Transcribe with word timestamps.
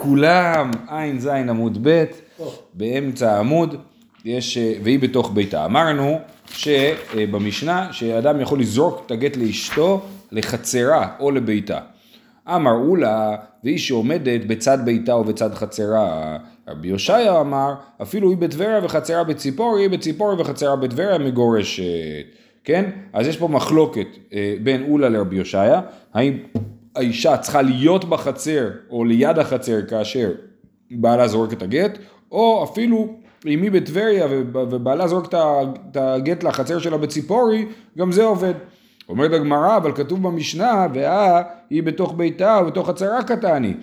לכולם, 0.00 0.70
ע"ז 0.88 1.26
עמוד 1.26 1.78
ב', 1.82 2.04
באמצע 2.74 3.32
העמוד, 3.32 3.74
יש, 4.24 4.58
אה, 4.58 4.72
והיא 4.82 4.98
בתוך 4.98 5.30
ביתה. 5.34 5.64
אמרנו 5.64 6.18
שבמשנה 6.52 7.92
שאדם 7.92 8.40
יכול 8.40 8.60
לזרוק 8.60 9.02
את 9.06 9.10
הגט 9.10 9.36
לאשתו 9.36 10.00
לחצרה 10.32 11.08
או 11.20 11.30
לביתה. 11.30 11.78
אמרו 12.48 12.96
לה, 12.96 13.36
והיא 13.64 13.78
שעומדת 13.78 14.44
בצד 14.46 14.78
ביתה 14.84 15.12
או 15.12 15.24
בצד 15.24 15.54
חצרה. 15.54 16.36
רבי 16.68 16.88
יושעיה 16.88 17.40
אמר, 17.40 17.74
אפילו 18.02 18.30
היא 18.30 18.38
בטבריה 18.38 18.80
וחצרה 18.84 19.24
בציפורי, 19.24 19.82
היא 19.82 19.90
בציפורי 19.90 20.34
וחצרה 20.38 20.76
בטבריה 20.76 21.18
מגורשת. 21.18 21.84
כן? 22.64 22.90
אז 23.12 23.26
יש 23.26 23.36
פה 23.36 23.48
מחלוקת 23.48 24.08
אה, 24.32 24.54
בין 24.62 24.86
אולה 24.90 25.08
לרבי 25.08 25.36
יושעיה, 25.36 25.80
האם 26.14 26.38
האישה 26.96 27.36
צריכה 27.36 27.62
להיות 27.62 28.04
בחצר 28.04 28.70
או 28.90 29.04
ליד 29.04 29.38
החצר 29.38 29.86
כאשר 29.86 30.30
בעלה 30.90 31.28
זורק 31.28 31.52
את 31.52 31.62
הגט, 31.62 31.98
או 32.32 32.64
אפילו 32.64 33.14
אם 33.46 33.62
היא 33.62 33.70
בטבריה 33.70 34.26
ובעלה 34.52 35.08
זורק 35.08 35.34
את 35.34 35.96
הגט 35.96 36.42
לחצר 36.42 36.78
שלה 36.78 36.96
בציפורי, 36.98 37.66
גם 37.98 38.12
זה 38.12 38.24
עובד. 38.24 38.54
אומרת 39.08 39.32
הגמרא, 39.32 39.76
אבל 39.76 39.92
כתוב 39.92 40.22
במשנה, 40.22 40.86
ואה 40.94 41.42
היא 41.70 41.82
בתוך 41.82 42.14
ביתה 42.16 42.60
ובתוך 42.62 42.88
חצרה 42.88 43.22
קטני. 43.22 43.74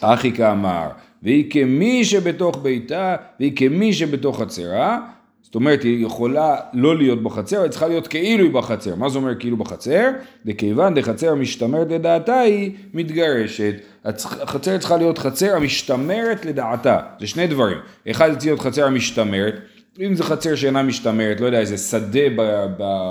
אחי 0.00 0.32
כאמר, 0.32 0.88
והיא 1.22 1.50
כמי 1.50 2.04
שבתוך 2.04 2.58
ביתה, 2.62 3.16
והיא 3.40 3.56
כמי 3.56 3.92
שבתוך 3.92 4.40
חצרה, 4.40 5.00
זאת 5.46 5.54
אומרת, 5.54 5.82
היא 5.82 6.06
יכולה 6.06 6.56
לא 6.72 6.96
להיות 6.96 7.22
בחצר, 7.22 7.62
היא 7.62 7.70
צריכה 7.70 7.88
להיות 7.88 8.06
כאילו 8.06 8.44
היא 8.44 8.52
בחצר. 8.52 8.94
מה 8.94 9.08
זה 9.08 9.18
אומר 9.18 9.34
כאילו 9.38 9.56
בחצר? 9.56 10.10
וכיוון 10.46 10.94
דחצר 10.94 11.32
המשתמרת 11.32 11.90
לדעתה 11.90 12.40
היא 12.40 12.70
מתגרשת. 12.94 13.74
החצר 14.04 14.78
צריכה 14.78 14.96
להיות 14.96 15.18
חצר 15.18 15.56
המשתמרת 15.56 16.44
לדעתה. 16.44 16.98
זה 17.20 17.26
שני 17.26 17.46
דברים. 17.46 17.78
אחד 18.10 18.32
צריך 18.32 18.46
להיות 18.46 18.60
חצר 18.60 18.84
המשתמרת. 18.84 19.54
אם 20.00 20.14
זה 20.14 20.24
חצר 20.24 20.54
שאינה 20.54 20.82
משתמרת, 20.82 21.40
לא 21.40 21.46
יודע, 21.46 21.60
איזה 21.60 21.76
שדה 21.76 22.20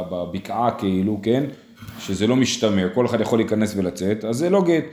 בבקעה 0.09 0.71
כאילו, 0.71 1.19
כן? 1.23 1.43
שזה 1.99 2.27
לא 2.27 2.35
משתמר, 2.35 2.89
כל 2.93 3.05
אחד 3.05 3.21
יכול 3.21 3.39
להיכנס 3.39 3.73
ולצאת, 3.77 4.25
אז 4.25 4.37
זה 4.37 4.49
לא 4.49 4.63
גט. 4.63 4.83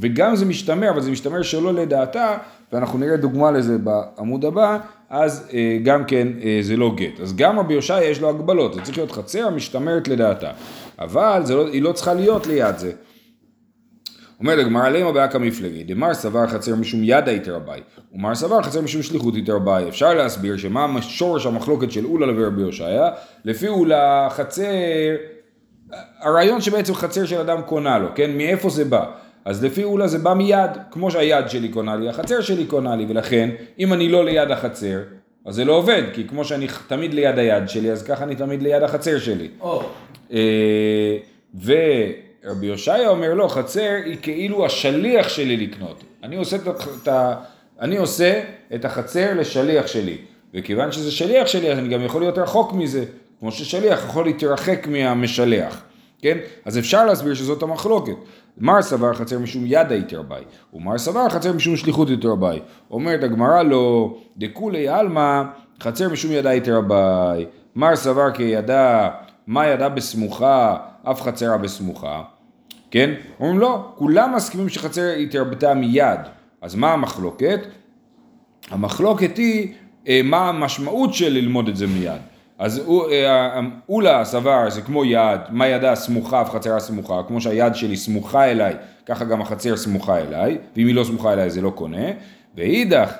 וגם 0.00 0.36
זה 0.36 0.46
משתמר, 0.46 0.90
אבל 0.90 1.00
זה 1.00 1.10
משתמר 1.10 1.42
שלא 1.42 1.74
לדעתה, 1.74 2.36
ואנחנו 2.72 2.98
נראה 2.98 3.16
דוגמה 3.16 3.50
לזה 3.50 3.78
בעמוד 3.78 4.44
הבא, 4.44 4.78
אז 5.10 5.48
אה, 5.52 5.78
גם 5.84 6.04
כן 6.04 6.28
אה, 6.42 6.58
זה 6.62 6.76
לא 6.76 6.94
גט. 6.96 7.20
אז 7.20 7.36
גם 7.36 7.58
רבי 7.58 7.74
יושעיה 7.74 8.10
יש 8.10 8.20
לו 8.20 8.28
הגבלות, 8.28 8.74
זה 8.74 8.82
צריך 8.82 8.98
להיות 8.98 9.12
חצר 9.12 9.46
המשתמרת 9.46 10.08
לדעתה. 10.08 10.50
אבל 10.98 11.42
לא, 11.48 11.68
היא 11.68 11.82
לא 11.82 11.92
צריכה 11.92 12.14
להיות 12.14 12.46
ליד 12.46 12.78
זה. 12.78 12.92
אומר 14.40 14.58
הגמרא 14.58 14.88
למה 14.88 15.12
באקא 15.12 15.38
מפלגי, 15.38 15.84
דמר 15.84 16.14
סבר 16.14 16.46
חצר 16.46 16.74
משום 16.74 17.00
ידא 17.02 17.30
יתרבי, 17.30 17.80
ומר 18.12 18.34
סבר 18.34 18.62
חצר 18.62 18.80
משום 18.80 19.02
שליחות 19.02 19.36
יתרבי. 19.36 19.88
אפשר 19.88 20.14
להסביר 20.14 20.56
שמה 20.56 21.02
שורש 21.02 21.46
המחלוקת 21.46 21.92
של 21.92 22.06
אולה 22.06 22.26
ורבי 22.36 22.62
יושעיה, 22.62 23.10
לפי 23.44 23.68
אולה 23.68 24.28
חצר, 24.30 24.64
הרעיון 26.20 26.60
שבעצם 26.60 26.94
חצר 26.94 27.24
של 27.24 27.40
אדם 27.40 27.62
קונה 27.62 27.98
לו, 27.98 28.08
כן? 28.14 28.36
מאיפה 28.36 28.70
זה 28.70 28.84
בא? 28.84 29.04
אז 29.48 29.64
לפי 29.64 29.84
אולה 29.84 30.08
זה 30.08 30.18
בא 30.18 30.34
מיד, 30.34 30.70
כמו 30.90 31.10
שהיד 31.10 31.48
שלי 31.48 31.68
קונה 31.68 31.96
לי, 31.96 32.08
החצר 32.08 32.40
שלי 32.40 32.64
קונה 32.64 32.96
לי, 32.96 33.06
ולכן 33.08 33.50
אם 33.78 33.92
אני 33.92 34.08
לא 34.08 34.24
ליד 34.24 34.50
החצר, 34.50 34.98
אז 35.44 35.54
זה 35.54 35.64
לא 35.64 35.72
עובד, 35.72 36.02
כי 36.14 36.28
כמו 36.28 36.44
שאני 36.44 36.66
תמיד 36.86 37.14
ליד 37.14 37.38
היד 37.38 37.68
שלי, 37.68 37.92
אז 37.92 38.02
ככה 38.02 38.24
אני 38.24 38.36
תמיד 38.36 38.62
ליד 38.62 38.82
החצר 38.82 39.18
שלי. 39.18 39.48
Oh. 39.62 39.66
ורבי 41.64 42.66
יושעיה 42.66 43.08
אומר 43.08 43.34
לא, 43.34 43.48
חצר 43.48 43.96
היא 44.04 44.16
כאילו 44.22 44.66
השליח 44.66 45.28
שלי 45.28 45.56
לקנות. 45.56 46.04
אני 46.22 46.36
עושה 46.36 46.56
את, 46.56 47.08
ה... 47.08 47.34
אני 47.80 47.96
עושה 47.96 48.40
את 48.74 48.84
החצר 48.84 49.34
לשליח 49.34 49.86
שלי, 49.86 50.16
וכיוון 50.54 50.92
שזה 50.92 51.10
שליח 51.10 51.46
שלי, 51.46 51.72
אז 51.72 51.78
אני 51.78 51.88
גם 51.88 52.04
יכול 52.04 52.22
להיות 52.22 52.38
רחוק 52.38 52.72
מזה, 52.72 53.04
כמו 53.40 53.52
ששליח 53.52 54.04
יכול 54.04 54.24
להתרחק 54.24 54.86
מהמשלח. 54.86 55.82
כן? 56.22 56.38
אז 56.64 56.78
אפשר 56.78 57.06
להסביר 57.06 57.34
שזאת 57.34 57.62
המחלוקת. 57.62 58.16
מר 58.60 58.82
סבר 58.82 59.14
חצר 59.14 59.38
משום 59.38 59.62
ידא 59.66 59.94
יתרבי, 59.94 60.34
ומר 60.74 60.98
סבר 60.98 61.28
חצר 61.28 61.52
משום 61.52 61.76
שליחות 61.76 62.10
יתרבי. 62.10 62.60
אומרת 62.90 63.22
הגמרא 63.22 63.62
לו, 63.62 64.16
דכולי 64.36 64.88
עלמא 64.88 65.42
חצר 65.82 66.08
משום 66.08 66.32
ידא 66.32 66.52
יתרבי. 66.52 67.46
מר 67.76 67.96
סבר 67.96 68.30
כי 68.30 68.42
ידע, 68.42 69.08
מה 69.46 69.66
ידע 69.66 69.88
בסמוכה, 69.88 70.76
אף 71.02 71.22
חצרה 71.22 71.58
בסמוכה. 71.58 72.22
כן? 72.90 73.14
אומרים 73.40 73.58
לא, 73.58 73.92
כולם 73.94 74.34
מסכימים 74.36 74.68
שחצר 74.68 75.10
התרבתה 75.22 75.74
מיד. 75.74 76.20
אז 76.62 76.74
מה 76.74 76.92
המחלוקת? 76.92 77.60
המחלוקת 78.70 79.36
היא 79.36 79.74
אה, 80.08 80.20
מה 80.24 80.48
המשמעות 80.48 81.14
של 81.14 81.32
ללמוד 81.32 81.68
את 81.68 81.76
זה 81.76 81.86
מיד. 81.86 82.20
אז 82.58 82.88
אה, 83.12 83.60
אולה 83.88 84.24
סבר 84.24 84.70
זה 84.70 84.82
כמו 84.82 85.04
יד, 85.04 85.40
מה 85.50 85.66
ידה 85.66 85.94
סמוכה 85.94 86.42
וחצרה 86.46 86.80
סמוכה, 86.80 87.20
כמו 87.28 87.40
שהיד 87.40 87.74
שלי 87.74 87.96
סמוכה 87.96 88.44
אליי, 88.44 88.74
ככה 89.06 89.24
גם 89.24 89.40
החצר 89.40 89.76
סמוכה 89.76 90.18
אליי, 90.18 90.58
ואם 90.76 90.86
היא 90.86 90.94
לא 90.94 91.04
סמוכה 91.04 91.32
אליי 91.32 91.50
זה 91.50 91.60
לא 91.60 91.70
קונה, 91.70 92.06
ואידך, 92.56 93.14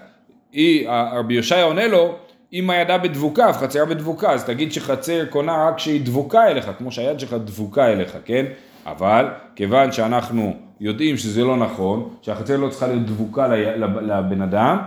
רבי 1.13 1.35
יושעיה 1.35 1.65
עונה 1.65 1.87
לו, 1.87 2.15
אם 2.53 2.71
הידה 2.71 2.99
בדבוקה 2.99 3.47
וחצרה 3.51 3.85
בדבוקה, 3.85 4.31
אז 4.31 4.45
תגיד 4.45 4.73
שחצר 4.73 5.27
קונה 5.31 5.69
רק 5.69 5.77
כשהיא 5.77 6.01
דבוקה 6.05 6.49
אליך, 6.49 6.71
כמו 6.79 6.93
שהיד 6.93 7.21
שלך 7.21 7.33
דבוקה 7.33 7.87
אליך, 7.87 8.17
כן? 8.25 8.47
אבל 8.87 9.27
כיוון 9.57 9.93
שאנחנו 9.93 10.55
יודעים 10.81 11.17
שזה 11.17 11.45
לא 11.45 11.57
נכון, 11.57 12.09
שהחצר 12.23 12.57
לא 12.57 12.69
צריכה 12.69 12.87
להיות 12.87 13.07
דבוקה 13.07 13.49
לבן 14.03 14.43
אדם, 14.43 14.79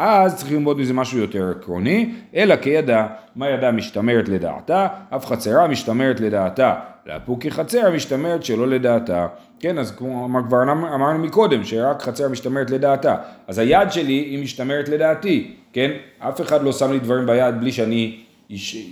אז 0.00 0.36
צריך 0.36 0.52
ללמוד 0.52 0.78
מזה 0.78 0.94
משהו 0.94 1.18
יותר 1.18 1.50
עקרוני, 1.50 2.12
אלא 2.34 2.56
כידע, 2.56 3.06
מה 3.36 3.48
ידע 3.48 3.70
משתמרת 3.70 4.28
לדעתה, 4.28 4.86
אף 5.16 5.26
חצרה 5.26 5.68
משתמרת 5.68 6.20
לדעתה, 6.20 6.74
לאפוקי 7.06 7.50
חצר 7.50 7.90
משתמרת 7.90 8.44
שלא 8.44 8.68
לדעתה. 8.68 9.26
כן, 9.60 9.78
אז 9.78 9.90
כמו 9.90 10.28
כבר 10.48 10.62
אמרנו 10.62 11.18
מקודם, 11.18 11.64
שרק 11.64 12.02
חצר 12.02 12.28
משתמרת 12.28 12.70
לדעתה. 12.70 13.16
אז 13.48 13.58
היד 13.58 13.92
שלי 13.92 14.12
היא 14.12 14.42
משתמרת 14.42 14.88
לדעתי, 14.88 15.54
כן? 15.72 15.90
אף 16.18 16.40
אחד 16.40 16.62
לא 16.62 16.72
שם 16.72 16.92
לי 16.92 16.98
דברים 16.98 17.26
ביד 17.26 17.60
בלי 17.60 17.72
שאני 17.72 18.16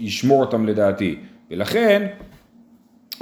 אשמור 0.07 0.41
אותם 0.41 0.67
לדעתי. 0.67 1.17
ולכן, 1.51 2.07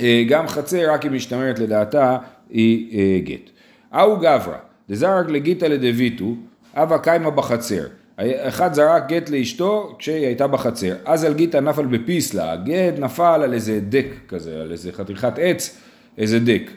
אה, 0.03 0.25
גם 0.29 0.49
חצר 0.49 0.93
רק 0.93 1.07
אם 1.07 1.15
משתמרת 1.15 1.59
לדעתה 1.59 2.17
היא 2.51 2.99
אה, 2.99 3.19
גט. 3.25 3.51
אהו 3.95 4.17
גברא, 4.17 4.57
דזרק 4.89 5.29
לגיתא 5.29 5.65
לדביטו 5.65 6.35
אבא 6.75 6.99
קיימה 6.99 7.31
בחצר. 7.31 7.87
אחד 8.19 8.75
זרק 8.75 9.09
גט 9.09 9.31
לאשתו 9.31 9.97
כשהיא 9.99 10.27
הייתה 10.27 10.47
בחצר. 10.47 10.95
אז 11.05 11.25
על 11.25 11.35
גיטה 11.35 11.61
נפל 11.61 11.87
בפיסלה, 11.87 12.53
הגט 12.53 12.99
נפל 12.99 13.41
על 13.45 13.53
איזה 13.53 13.81
דק 13.89 14.07
כזה, 14.29 14.61
על 14.61 14.73
איזה 14.73 14.93
חתיכת 14.93 15.39
עץ, 15.39 15.79
איזה 16.19 16.41
דק. 16.41 16.71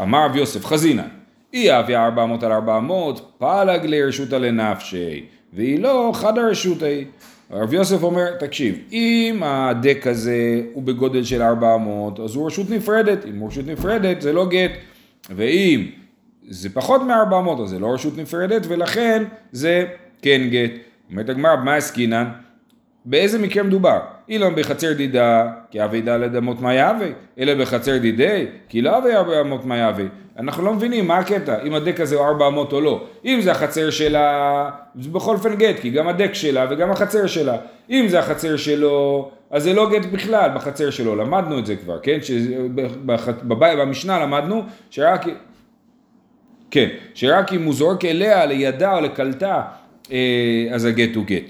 אמר 0.00 0.24
רב 0.24 0.36
יוסף 0.36 0.64
חזינה, 0.64 1.04
היא 1.52 1.72
אביה 1.72 2.04
ארבע 2.04 2.26
מאות 2.26 2.42
על 2.42 2.52
ארבע 2.52 2.80
מאות, 2.80 3.32
פלג 3.38 3.86
לרשותא 3.86 4.34
לנפשי, 4.34 5.24
והיא 5.52 5.82
לא 5.82 6.10
חד 6.14 6.38
הרשותי. 6.38 7.04
רב 7.50 7.74
יוסף 7.74 8.02
אומר, 8.02 8.36
תקשיב, 8.38 8.78
אם 8.92 9.40
הדק 9.44 10.06
הזה 10.06 10.62
הוא 10.72 10.82
בגודל 10.82 11.24
של 11.24 11.42
ארבע 11.42 11.76
מאות, 11.76 12.20
אז 12.20 12.34
הוא 12.34 12.46
רשות 12.46 12.70
נפרדת, 12.70 13.26
אם 13.26 13.38
הוא 13.38 13.48
רשות 13.48 13.66
נפרדת 13.66 14.22
זה 14.22 14.32
לא 14.32 14.46
גט, 14.46 14.70
ואם 15.30 15.86
זה 16.48 16.68
פחות 16.70 17.02
מ-400, 17.02 17.62
אז 17.62 17.68
זה 17.68 17.78
לא 17.78 17.86
רשות 17.94 18.18
נפרדת, 18.18 18.66
ולכן 18.68 19.24
זה 19.52 19.84
כן 20.22 20.40
גט. 20.50 20.70
אומרת 21.10 21.28
הגמרא, 21.28 21.56
מה 21.56 21.74
עסקינן? 21.74 22.24
באיזה 23.04 23.38
מקרה 23.38 23.62
מדובר? 23.62 23.98
אילון 24.28 24.54
בחצר 24.54 24.92
דידה, 24.92 25.50
כי 25.70 25.84
אבי 25.84 26.00
דא 26.00 26.16
לדמות 26.16 26.60
מה 26.60 26.74
יהווה, 26.74 27.06
אלא 27.38 27.54
בחצר 27.54 27.98
דידי, 27.98 28.46
כי 28.68 28.82
לא 28.82 28.98
אבי 28.98 29.40
אמות 29.40 29.64
מה 29.64 29.76
יהווה. 29.76 30.04
אנחנו 30.38 30.64
לא 30.64 30.74
מבינים 30.74 31.06
מה 31.06 31.18
הקטע, 31.18 31.62
אם 31.62 31.74
הדק 31.74 32.00
הזה 32.00 32.16
הוא 32.16 32.26
400 32.26 32.72
או 32.72 32.80
לא. 32.80 33.04
אם 33.24 33.40
זה 33.42 33.50
החצר 33.50 33.90
שלה, 33.90 34.70
זה 35.00 35.10
בכל 35.10 35.34
אופן 35.34 35.54
גט, 35.54 35.80
כי 35.80 35.90
גם 35.90 36.08
הדק 36.08 36.34
שלה 36.34 36.66
וגם 36.70 36.90
החצר 36.90 37.26
שלה. 37.26 37.56
אם 37.90 38.06
זה 38.08 38.18
החצר 38.18 38.56
שלו, 38.56 39.30
אז 39.50 39.62
זה 39.62 39.72
לא 39.72 39.90
גט 39.90 40.06
בכלל 40.12 40.50
בחצר 40.54 40.90
שלו, 40.90 41.16
למדנו 41.16 41.58
את 41.58 41.66
זה 41.66 41.76
כבר, 41.76 41.98
כן? 41.98 42.18
במשנה 43.48 44.18
למדנו 44.18 44.62
שרק 44.90 45.26
כן, 46.70 46.88
שרק 47.14 47.52
אם 47.52 47.64
הוא 47.64 47.74
זורק 47.74 48.04
אליה, 48.04 48.46
לידה 48.46 48.96
או 48.96 49.00
לקלטה, 49.00 49.62
אה, 50.12 50.66
אז 50.70 50.84
הגט 50.84 51.16
הוא 51.16 51.24
גט. 51.24 51.44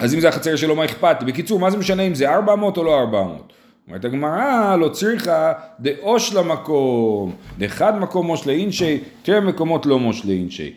אז 0.00 0.14
אם 0.14 0.20
זה 0.20 0.28
החצר 0.28 0.56
שלו, 0.56 0.76
מה 0.76 0.84
אכפת? 0.84 1.16
בקיצור, 1.26 1.58
מה 1.58 1.70
זה 1.70 1.76
משנה 1.76 2.02
אם 2.02 2.14
זה 2.14 2.34
400 2.34 2.76
או 2.76 2.84
לא 2.84 3.00
400? 3.00 3.52
אומרת 3.90 4.04
הגמרא, 4.04 4.76
לא 4.76 4.88
צריכה 4.88 5.52
דאוש 5.80 6.34
למקום, 6.34 7.32
דחד 7.58 7.98
מקום 7.98 8.26
מוש 8.26 8.46
לאינשי, 8.46 8.98
תראה 9.22 9.40
מקומות 9.40 9.86
לא 9.86 9.98
מוש 9.98 10.24
לאינשי. 10.24 10.72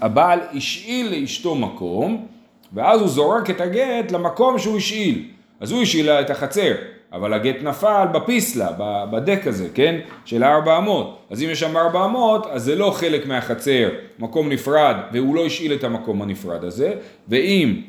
הבעל 0.00 0.38
השאיל 0.54 1.20
לאשתו 1.20 1.54
מקום, 1.54 2.26
ואז 2.72 3.00
הוא 3.00 3.08
זורק 3.08 3.50
את 3.50 3.60
הגט 3.60 4.12
למקום 4.12 4.58
שהוא 4.58 4.76
השאיל. 4.76 5.24
אז 5.60 5.72
הוא 5.72 5.82
השאיל 5.82 6.06
לה 6.06 6.20
את 6.20 6.30
החצר, 6.30 6.72
אבל 7.12 7.32
הגט 7.32 7.62
נפל 7.62 8.06
בפיסלה, 8.12 8.68
בדק 9.10 9.46
הזה, 9.46 9.68
כן? 9.74 10.00
של 10.24 10.42
ה-400. 10.42 10.90
אז 11.30 11.42
אם 11.42 11.48
יש 11.50 11.60
שם 11.60 11.76
400, 11.76 12.46
אז 12.50 12.64
זה 12.64 12.76
לא 12.76 12.90
חלק 12.90 13.26
מהחצר, 13.26 13.88
מקום 14.18 14.48
נפרד, 14.48 14.96
והוא 15.12 15.34
לא 15.34 15.46
השאיל 15.46 15.72
את 15.72 15.84
המקום 15.84 16.22
הנפרד 16.22 16.64
הזה, 16.64 16.92
ואם 17.28 17.80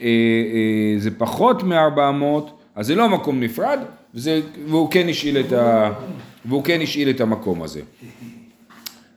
אה, 0.00 0.06
אה, 0.06 0.98
זה 0.98 1.10
פחות 1.18 1.62
מ-400, 1.62 2.50
אז 2.74 2.86
זה 2.86 2.94
לא 2.94 3.08
מקום 3.08 3.40
נפרד, 3.40 3.78
וזה, 4.14 4.40
והוא, 4.66 4.90
כן 4.90 5.08
השאיל 5.08 5.38
את 5.38 5.52
ה, 5.52 5.90
והוא 6.44 6.64
כן 6.64 6.80
השאיל 6.82 7.10
את 7.10 7.20
המקום 7.20 7.62
הזה. 7.62 7.80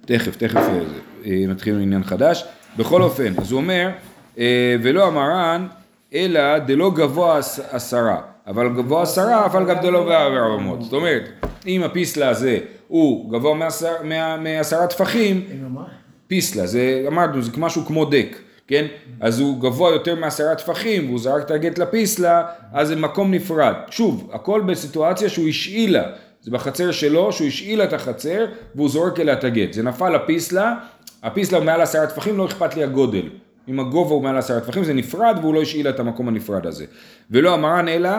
תכף, 0.06 0.36
תכף 0.36 0.56
אה, 0.56 0.80
אה, 1.26 1.44
מתחיל 1.48 1.80
עניין 1.80 2.04
חדש. 2.04 2.46
בכל 2.78 3.02
אופן, 3.02 3.34
אז 3.38 3.52
הוא 3.52 3.62
אומר, 3.62 3.90
אה, 4.38 4.76
ולא 4.84 5.08
המרן, 5.08 5.68
אלא 6.14 6.58
דלא 6.58 6.92
גבוה 6.96 7.38
עשרה, 7.72 8.22
אבל 8.48 8.70
גבוה 8.70 9.02
עשרה, 9.02 9.46
אבל 9.46 9.66
גם 9.66 9.76
דלא 9.82 10.06
בארבעמות. 10.06 10.82
זאת 10.82 10.94
אומרת, 10.94 11.30
אם 11.68 11.84
הפיסלה 11.84 12.30
הזה 12.30 12.60
הוא 12.88 13.32
גבוה 13.32 13.54
מעשר, 13.54 13.94
מעשרה 14.40 14.88
טפחים, 14.88 15.46
פיסלה, 16.28 16.68
זה 16.68 17.06
אמרנו, 17.08 17.42
זה 17.42 17.52
משהו 17.58 17.86
כמו 17.86 18.06
דק. 18.06 18.38
כן? 18.68 18.86
אז 19.22 19.40
הוא 19.40 19.62
גבוה 19.62 19.92
יותר 19.92 20.16
מעשרה 20.16 20.56
טפחים 20.56 21.08
והוא 21.08 21.20
זרק 21.20 21.44
את 21.46 21.52
הגט 21.52 21.78
לפיסלה, 21.78 22.44
אז 22.74 22.88
זה 22.88 22.96
מקום 22.96 23.34
נפרד. 23.34 23.74
שוב, 23.90 24.30
הכל 24.34 24.62
בסיטואציה 24.62 25.30
שהוא 25.30 25.48
השאילה, 25.48 26.04
זה 26.42 26.52
בחצר 26.52 26.92
שלו, 26.92 27.32
שהוא 27.32 27.48
השאילה 27.48 27.84
את 27.84 27.94
החצר 27.94 28.46
והוא 28.76 28.90
זורק 28.90 29.20
אליה 29.20 29.34
את 29.34 29.44
הגט. 29.44 29.74
זה 29.74 29.84
נפל 29.84 30.10
לפיסלה, 30.10 30.74
הפיסלה 31.24 31.60
מעל 31.60 31.82
עשרה 31.82 32.08
טפחים, 32.08 32.38
לא 32.38 32.46
אכפת 32.46 32.76
לי 32.76 32.84
הגודל. 32.84 33.30
אם 33.68 33.80
הגובה 33.80 34.14
הוא 34.14 34.24
מעל 34.24 34.38
עשרה 34.38 34.60
טפחים 34.60 34.84
זה 34.84 34.94
נפרד 34.94 35.38
והוא 35.42 35.54
לא 35.54 35.62
השאילה 35.62 35.90
את 35.90 36.00
המקום 36.00 36.28
הנפרד 36.28 36.66
הזה. 36.66 36.86
ולא 37.32 37.54
המרן 37.54 37.88
אלא 37.88 38.10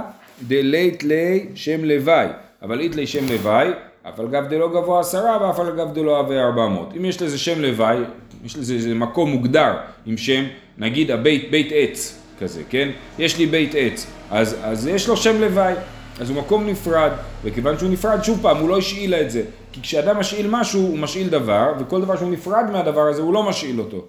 דלית 0.43 1.05
לי 1.05 1.46
שם 1.55 1.85
לוואי, 1.85 2.26
אבל 2.62 2.81
אית 2.81 2.96
לי 2.96 3.06
שם 3.06 3.26
לוואי, 3.32 3.69
אף 4.08 4.20
על 4.20 4.29
גב 4.29 4.44
דלא 4.49 4.69
גבוה 4.69 5.00
עשרה 5.00 5.38
ואף 5.43 5.61
על 5.61 5.76
גב 5.76 5.94
דלא 5.94 6.20
אבי 6.20 6.38
ארבע 6.38 6.69
מאות. 6.69 6.93
אם 6.96 7.05
יש 7.05 7.23
לזה 7.23 7.38
שם 7.38 7.61
לוואי, 7.61 7.96
יש 8.44 8.56
לזה 8.56 8.75
איזה 8.75 8.94
מקום 8.94 9.31
מוגדר 9.31 9.73
עם 10.06 10.17
שם, 10.17 10.44
נגיד 10.79 11.11
הבית, 11.11 11.50
בית 11.50 11.69
עץ 11.75 12.19
כזה, 12.40 12.62
כן? 12.70 12.88
יש 13.19 13.38
לי 13.38 13.47
בית 13.47 13.75
עץ, 13.76 14.06
אז, 14.31 14.56
אז 14.62 14.87
יש 14.87 15.08
לו 15.08 15.17
שם 15.17 15.40
לוואי, 15.40 15.75
אז 16.20 16.31
הוא 16.31 16.38
מקום 16.38 16.67
נפרד, 16.67 17.11
וכיוון 17.44 17.79
שהוא 17.79 17.90
נפרד, 17.90 18.25
שוב 18.25 18.38
פעם, 18.43 18.56
הוא 18.56 18.69
לא 18.69 18.79
השאיל 18.79 19.14
את 19.14 19.31
זה, 19.31 19.43
כי 19.73 19.82
כשאדם 19.82 20.19
משאיל 20.19 20.47
משהו, 20.50 20.81
הוא 20.81 20.99
משאיל 20.99 21.29
דבר, 21.29 21.73
וכל 21.79 22.00
דבר 22.00 22.17
שהוא 22.17 22.31
נפרד 22.31 22.64
מהדבר 22.73 23.08
הזה, 23.08 23.23
הוא 23.23 23.35
לא 23.35 23.43
משאיל 23.43 23.81
אותו, 23.81 24.05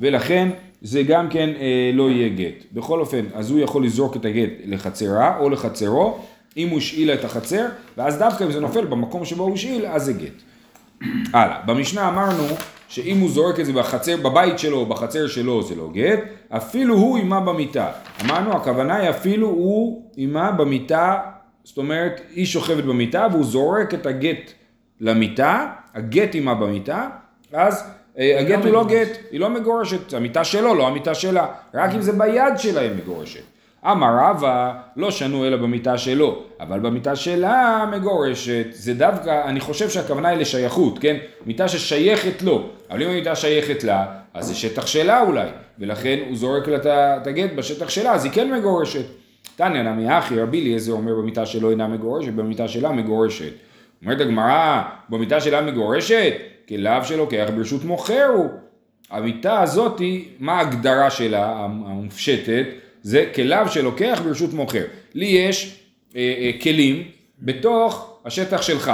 ולכן 0.00 0.48
זה 0.82 1.02
גם 1.02 1.28
כן 1.28 1.50
אה, 1.60 1.90
לא 1.94 2.10
יהיה 2.10 2.28
גט. 2.28 2.64
בכל 2.72 3.00
אופן, 3.00 3.24
אז 3.34 3.50
הוא 3.50 3.60
יכול 3.60 3.84
לזרוק 3.84 4.16
את 4.16 4.24
הגט 4.24 4.50
לחצרה 4.64 5.38
או 5.38 5.50
לחצרו, 5.50 6.18
אם 6.56 6.68
הוא 6.68 6.78
השאיל 6.78 7.10
את 7.10 7.24
החצר, 7.24 7.66
ואז 7.96 8.18
דווקא 8.18 8.44
אם 8.44 8.52
זה 8.52 8.60
נופל 8.60 8.84
במקום 8.84 9.24
שבו 9.24 9.42
הוא 9.42 9.54
השאיל, 9.54 9.86
אז 9.86 10.04
זה 10.04 10.12
גט. 10.12 10.42
הלאה, 11.34 11.60
במשנה 11.66 12.08
אמרנו 12.08 12.44
שאם 12.88 13.18
הוא 13.18 13.30
זורק 13.30 13.60
את 13.60 13.66
זה 13.66 13.72
בחצר, 13.72 14.16
בבית 14.16 14.58
שלו 14.58 14.76
או 14.78 14.86
בחצר 14.86 15.26
שלו 15.26 15.62
זה 15.62 15.74
לא 15.74 15.88
גט, 15.92 16.18
אפילו 16.48 16.94
הוא 16.94 17.16
עימה 17.16 17.40
במיטה. 17.40 17.90
אמרנו, 18.24 18.52
הכוונה 18.52 18.96
היא 18.96 19.10
אפילו 19.10 19.48
הוא 19.48 20.02
עימה 20.16 20.52
במיטה, 20.52 21.18
זאת 21.64 21.78
אומרת, 21.78 22.20
היא 22.34 22.46
שוכבת 22.46 22.84
במיטה 22.84 23.26
והוא 23.30 23.44
זורק 23.44 23.94
את 23.94 24.06
הגט 24.06 24.52
למיטה, 25.00 25.66
הגט 25.94 26.34
עימה 26.34 26.54
במיטה, 26.54 27.08
אז 27.52 27.84
הגט 28.16 28.58
לא 28.58 28.64
הוא 28.64 28.72
לא 28.72 28.84
גט, 28.84 29.18
היא 29.30 29.40
לא 29.40 29.50
מגורשת, 29.50 30.14
המיטה 30.14 30.44
שלו, 30.44 30.74
לא 30.74 30.86
המיטה 30.86 31.14
שלה, 31.14 31.46
רק 31.74 31.94
אם 31.94 32.02
זה 32.02 32.12
ביד 32.12 32.58
שלה 32.58 32.80
היא 32.80 32.90
מגורשת. 33.02 33.42
אמר 33.84 34.16
רבא, 34.20 34.72
לא 34.96 35.10
שנו 35.10 35.46
אלא 35.46 35.56
במיטה 35.56 35.98
שלו, 35.98 36.42
אבל 36.60 36.80
במיטה 36.80 37.16
שלה 37.16 37.84
מגורשת, 37.92 38.66
זה 38.70 38.94
דווקא, 38.94 39.42
אני 39.44 39.60
חושב 39.60 39.90
שהכוונה 39.90 40.28
היא 40.28 40.38
לשייכות, 40.38 40.98
כן? 40.98 41.16
מיטה 41.46 41.68
ששייכת 41.68 42.42
לו, 42.42 42.68
אבל 42.90 43.02
אם 43.02 43.08
המיטה 43.08 43.34
שייכת 43.34 43.84
לה, 43.84 44.06
אז 44.34 44.46
זה 44.46 44.54
שטח 44.54 44.86
שלה 44.86 45.22
אולי, 45.22 45.48
ולכן 45.78 46.18
הוא 46.28 46.36
זורק 46.36 46.68
לה 46.68 46.76
את 47.16 47.26
הגט 47.26 47.52
בשטח 47.52 47.88
שלה, 47.88 48.12
אז 48.12 48.24
היא 48.24 48.32
כן 48.32 48.52
מגורשת. 48.52 49.04
תניא 49.56 49.82
נמי 49.82 50.18
אחי, 50.18 50.40
רבי 50.40 50.60
אליעזר 50.60 50.92
אומר 50.92 51.14
במיטה 51.14 51.46
שלו 51.46 51.70
אינה 51.70 51.88
מגורשת, 51.88 52.32
במיטה 52.32 52.68
שלה 52.68 52.92
מגורשת. 52.92 53.52
אומרת 54.02 54.20
הגמרא, 54.20 54.82
במיטה 55.08 55.40
שלה 55.40 55.60
מגורשת? 55.60 56.32
כלאו 56.70 57.04
שלוקח 57.04 57.46
ברשות 57.56 57.84
מוכר 57.84 58.26
הוא. 58.26 58.48
המיטה 59.10 59.62
הזאתי, 59.62 60.28
מה 60.38 60.52
ההגדרה 60.52 61.10
שלה, 61.10 61.52
המופשטת? 61.64 62.66
זה 63.02 63.30
כליו 63.34 63.66
שלוקח 63.70 64.20
ברשות 64.24 64.52
מוכר. 64.52 64.84
לי 65.14 65.26
יש 65.26 65.80
אה, 66.16 66.20
אה, 66.20 66.50
כלים 66.62 67.02
בתוך 67.38 68.18
השטח 68.24 68.62
שלך. 68.62 68.92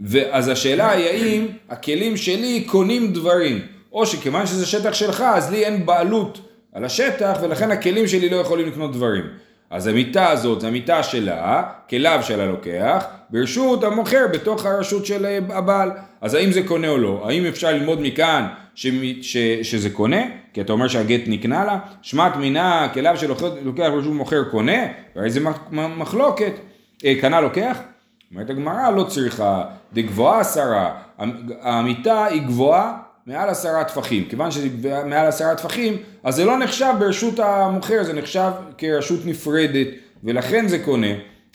ואז 0.00 0.48
השאלה 0.48 0.90
היא 0.90 1.06
האם 1.06 1.46
הכלים 1.68 2.16
שלי 2.16 2.64
קונים 2.66 3.12
דברים, 3.12 3.58
או 3.92 4.06
שכיוון 4.06 4.46
שזה 4.46 4.66
שטח 4.66 4.92
שלך 4.92 5.20
אז 5.20 5.50
לי 5.50 5.64
אין 5.64 5.86
בעלות 5.86 6.48
על 6.72 6.84
השטח 6.84 7.38
ולכן 7.42 7.70
הכלים 7.70 8.08
שלי 8.08 8.28
לא 8.28 8.36
יכולים 8.36 8.68
לקנות 8.68 8.92
דברים. 8.92 9.24
אז 9.70 9.86
המיטה 9.86 10.30
הזאת 10.30 10.60
זה 10.60 10.68
המיטה 10.68 11.02
שלה, 11.02 11.62
כליו 11.90 12.20
שלה 12.22 12.46
לוקח, 12.46 13.04
ברשות 13.30 13.84
המוכר 13.84 14.26
בתוך 14.32 14.66
הרשות 14.66 15.06
של 15.06 15.26
אה, 15.26 15.38
הבעל. 15.50 15.90
אז 16.20 16.34
האם 16.34 16.52
זה 16.52 16.62
קונה 16.62 16.88
או 16.88 16.98
לא? 16.98 17.24
האם 17.28 17.46
אפשר 17.46 17.72
ללמוד 17.72 17.98
מכאן 18.02 18.46
ש, 18.74 18.86
ש, 19.22 19.36
שזה 19.62 19.90
קונה? 19.90 20.22
כי 20.52 20.60
אתה 20.60 20.72
אומר 20.72 20.88
שהגט 20.88 21.20
נקנה 21.26 21.64
לה? 21.64 21.78
שמט 22.02 22.36
מינה 22.36 22.88
כליו 22.94 23.16
שלוקח 23.16 23.88
ברשות 23.90 24.12
מוכר 24.12 24.44
קונה? 24.50 24.82
הרי 25.16 25.30
זה 25.30 25.40
מחלוקת. 25.72 26.52
אה, 27.04 27.14
קנה 27.20 27.40
לוקח? 27.40 27.78
אומרת 28.30 28.50
הגמרא 28.50 28.90
לא 28.90 29.04
צריכה, 29.04 29.64
דגבוהה 29.92 30.40
עשרה, 30.40 30.94
המיטה 31.62 32.24
היא 32.24 32.42
גבוהה 32.42 32.96
מעל 33.26 33.48
עשרה 33.48 33.84
טפחים, 33.84 34.24
כיוון 34.24 34.50
שזה 34.50 34.68
מעל 35.04 35.26
עשרה 35.26 35.54
טפחים, 35.54 35.96
אז 36.24 36.34
זה 36.34 36.44
לא 36.44 36.58
נחשב 36.58 36.94
ברשות 36.98 37.38
המוכר, 37.38 38.02
זה 38.02 38.12
נחשב 38.12 38.50
כרשות 38.78 39.20
נפרדת, 39.26 39.86
ולכן 40.24 40.68
זה 40.68 40.78
קונה, 40.78 41.06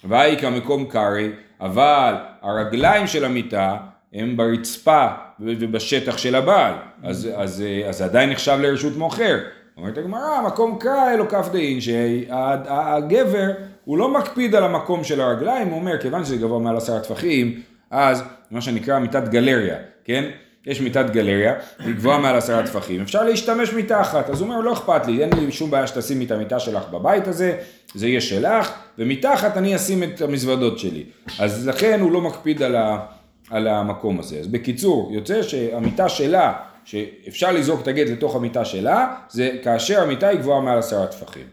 והי 0.04 0.38
כמקום 0.38 0.86
קרעי, 0.86 1.30
אבל 1.62 2.16
הרגליים 2.42 3.08
של 3.08 3.26
המיטה 3.26 3.78
הם 4.14 4.38
ברצפה 4.38 5.08
ובשטח 5.40 6.18
של 6.18 6.36
הבעל, 6.36 6.74
אז, 7.04 7.30
אז, 7.36 7.64
אז 7.90 7.98
זה 7.98 8.06
עדיין 8.06 8.30
נחשב 8.30 8.58
לרשות 8.62 8.98
מוכר. 8.98 9.38
אומרת 9.78 9.98
הגמרא, 9.98 10.42
מקום 10.48 10.78
קרעי 10.80 11.18
לא 11.18 11.26
כף 11.30 11.50
דין, 11.52 11.82
שהגבר 11.82 13.52
הוא 13.86 13.98
לא 13.98 14.14
מקפיד 14.14 14.56
על 14.56 14.64
המקום 14.64 15.04
של 15.04 15.22
הרגליים, 15.22 15.68
הוא 15.68 15.80
אומר, 15.80 15.98
כיוון 15.98 16.26
שזה 16.26 16.38
גבוה 16.38 16.60
מעל 16.60 16.78
עשרה 16.78 17.00
טפחים, 17.00 17.62
אז 17.92 18.24
מה 18.52 18.62
שנקרא 18.62 19.00
מיטת 19.00 19.28
גלריה, 19.28 19.78
כן? 20.04 20.24
יש 20.66 20.82
מיטת 20.82 21.10
גלריה, 21.10 21.54
היא 21.80 21.96
גבוהה 21.96 22.20
מעל 22.20 22.36
עשרה 22.36 22.66
טפחים, 22.66 23.02
אפשר 23.02 23.24
להשתמש 23.24 23.74
מיטה 23.74 24.02
אחת, 24.02 24.30
אז 24.30 24.42
הוא 24.42 24.50
אומר 24.50 24.62
לא 24.62 24.74
אכפת 24.74 25.06
לי, 25.08 25.24
אין 25.24 25.30
לי 25.34 25.52
שום 25.52 25.72
בעיה 25.72 25.88
שתשימי 25.88 26.26
את 26.26 26.32
המיטה 26.32 26.60
שלך 26.60 26.90
בבית 26.90 27.28
הזה, 27.28 27.58
זה 27.96 28.08
יהיה 28.08 28.22
שלך, 28.22 28.72
ומתחת 28.98 29.58
אני 29.58 29.76
אשים 29.76 30.04
את 30.04 30.22
המזוודות 30.22 30.80
שלי, 30.80 31.04
אז 31.40 31.68
לכן 31.68 32.00
הוא 32.00 32.12
לא 32.12 32.22
מקפיד 32.22 32.64
על, 32.64 32.76
ה, 32.76 33.06
על 33.50 33.68
המקום 33.68 34.20
הזה, 34.20 34.40
אז 34.40 34.48
בקיצור, 34.48 35.10
יוצא 35.14 35.42
שהמיטה 35.42 36.10
שלה, 36.10 36.54
שאפשר 36.86 37.52
לזרוק 37.52 37.82
את 37.82 37.88
הגט 37.88 38.10
לתוך 38.10 38.36
המיטה 38.36 38.66
שלה, 38.66 39.16
זה 39.30 39.50
כאשר 39.64 40.02
המיטה 40.02 40.28
היא 40.28 40.40
גבוהה 40.40 40.62
מעל 40.62 40.78
עשרה 40.78 41.08
טפחים. 41.08 41.46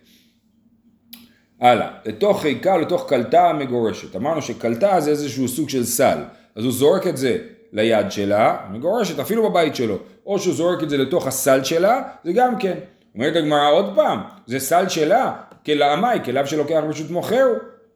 הלאה, 1.61 1.89
לתוך 2.05 2.43
חיקה, 2.43 2.77
לתוך 2.77 3.07
קלטה 3.09 3.53
מגורשת, 3.53 4.17
אמרנו 4.17 4.43
שקלטה 4.43 5.01
זה 5.01 5.11
איזשהו 5.11 5.49
סוג 5.49 5.69
של 5.69 5.85
סל, 5.85 6.19
אז 6.57 6.65
הוא 6.65 6.73
זורק 6.73 7.07
את 7.07 7.17
זה 7.17 7.39
ליד 7.73 8.11
שלה, 8.11 8.57
מגורשת 8.71 9.19
אפילו 9.19 9.51
בבית 9.51 9.77
שלו, 9.77 9.97
או 10.27 10.39
שהוא 10.39 10.55
זורק 10.55 10.83
את 10.83 10.91
זה 10.91 10.97
לתוך 10.97 11.27
הסל 11.27 11.65
שלה, 11.65 12.03
זה 12.25 12.33
גם 12.33 12.59
כן. 12.59 12.75
אומרת 13.15 13.37
הגמרא 13.37 13.71
עוד 13.71 13.93
פעם, 13.95 14.21
זה 14.47 14.59
סל 14.59 14.89
שלה, 14.89 15.33
כלעמי, 15.67 16.25
כלאו 16.25 16.47
שלוקח 16.47 16.81
רשות 16.89 17.11
מוכר, 17.11 17.47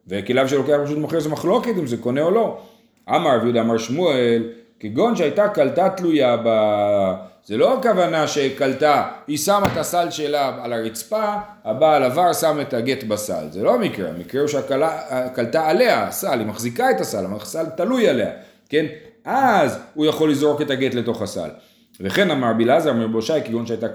וכלאו 0.07 0.47
שלוקח 0.47 0.73
רשות 0.73 0.97
מוכר 0.97 1.19
זה 1.19 1.29
מחלוקת 1.29 1.73
אם 1.79 1.87
זה 1.87 1.97
קונה 1.97 2.21
או 2.21 2.31
לא. 2.31 2.57
אמר 3.09 3.35
רבי 3.35 3.43
יהודה 3.43 3.61
אמר 3.61 3.77
שמואל, 3.77 4.43
כגון 4.79 5.15
שהייתה 5.15 5.49
קלטה 5.49 5.89
תלויה 5.89 6.37
ב... 6.45 6.49
זה 7.45 7.57
לא 7.57 7.79
הכוונה 7.79 8.27
שקלטה, 8.27 9.07
היא 9.27 9.37
שמה 9.37 9.67
את 9.73 9.77
הסל 9.77 10.09
שלה 10.09 10.57
על 10.63 10.73
הרצפה, 10.73 11.33
הבעל 11.65 12.03
עבר 12.03 12.33
שם 12.33 12.61
את 12.61 12.73
הגט 12.73 13.03
בסל, 13.03 13.43
זה 13.49 13.63
לא 13.63 13.75
המקרה, 13.75 14.09
המקרה 14.09 14.41
הוא 14.41 14.47
שהקלטה 14.47 15.69
עליה, 15.69 16.03
הסל, 16.03 16.39
היא 16.39 16.47
מחזיקה 16.47 16.91
את 16.91 17.01
הסל, 17.01 17.25
הסל 17.41 17.65
תלוי 17.77 18.09
עליה, 18.09 18.29
כן? 18.69 18.85
אז 19.25 19.79
הוא 19.93 20.05
יכול 20.05 20.31
לזרוק 20.31 20.61
את 20.61 20.69
הגט 20.69 20.93
לתוך 20.93 21.21
הסל. 21.21 21.49
וכן 21.99 22.31
אמר 22.31 22.53
בלעזר 22.53 22.91
אמר 22.91 23.07
בושי 23.07 23.33
כגון 23.45 23.65
שהייתה 23.65 23.87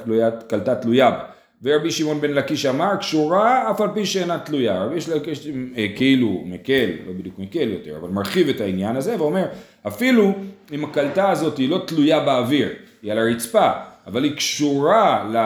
קלטה 0.49 0.75
תלויה 0.75 1.11
בה. 1.11 1.25
ורבי 1.63 1.91
שמעון 1.91 2.21
בן 2.21 2.31
לקיש 2.31 2.67
אמר 2.67 2.97
קשורה 2.97 3.71
אף 3.71 3.81
על 3.81 3.89
פי 3.95 4.07
שאינה 4.07 4.39
תלויה. 4.39 4.85
רבי 4.85 4.97
יש 4.97 5.09
לקיש 5.09 5.49
אה, 5.77 5.87
כאילו 5.97 6.43
מקל, 6.47 6.91
לא 7.07 7.13
בדיוק 7.13 7.39
מקל 7.39 7.69
יותר, 7.69 7.97
אבל 8.01 8.09
מרחיב 8.09 8.49
את 8.49 8.61
העניין 8.61 8.97
הזה 8.97 9.17
ואומר 9.19 9.45
אפילו 9.87 10.33
אם 10.73 10.85
הקלטה 10.85 11.31
הזאת 11.31 11.59
היא 11.59 11.69
לא 11.69 11.83
תלויה 11.87 12.21
באוויר, 12.21 12.69
היא 13.03 13.13
על 13.13 13.19
הרצפה, 13.19 13.71
אבל 14.07 14.25
היא 14.25 14.37
קשורה 14.37 15.29
ל... 15.33 15.37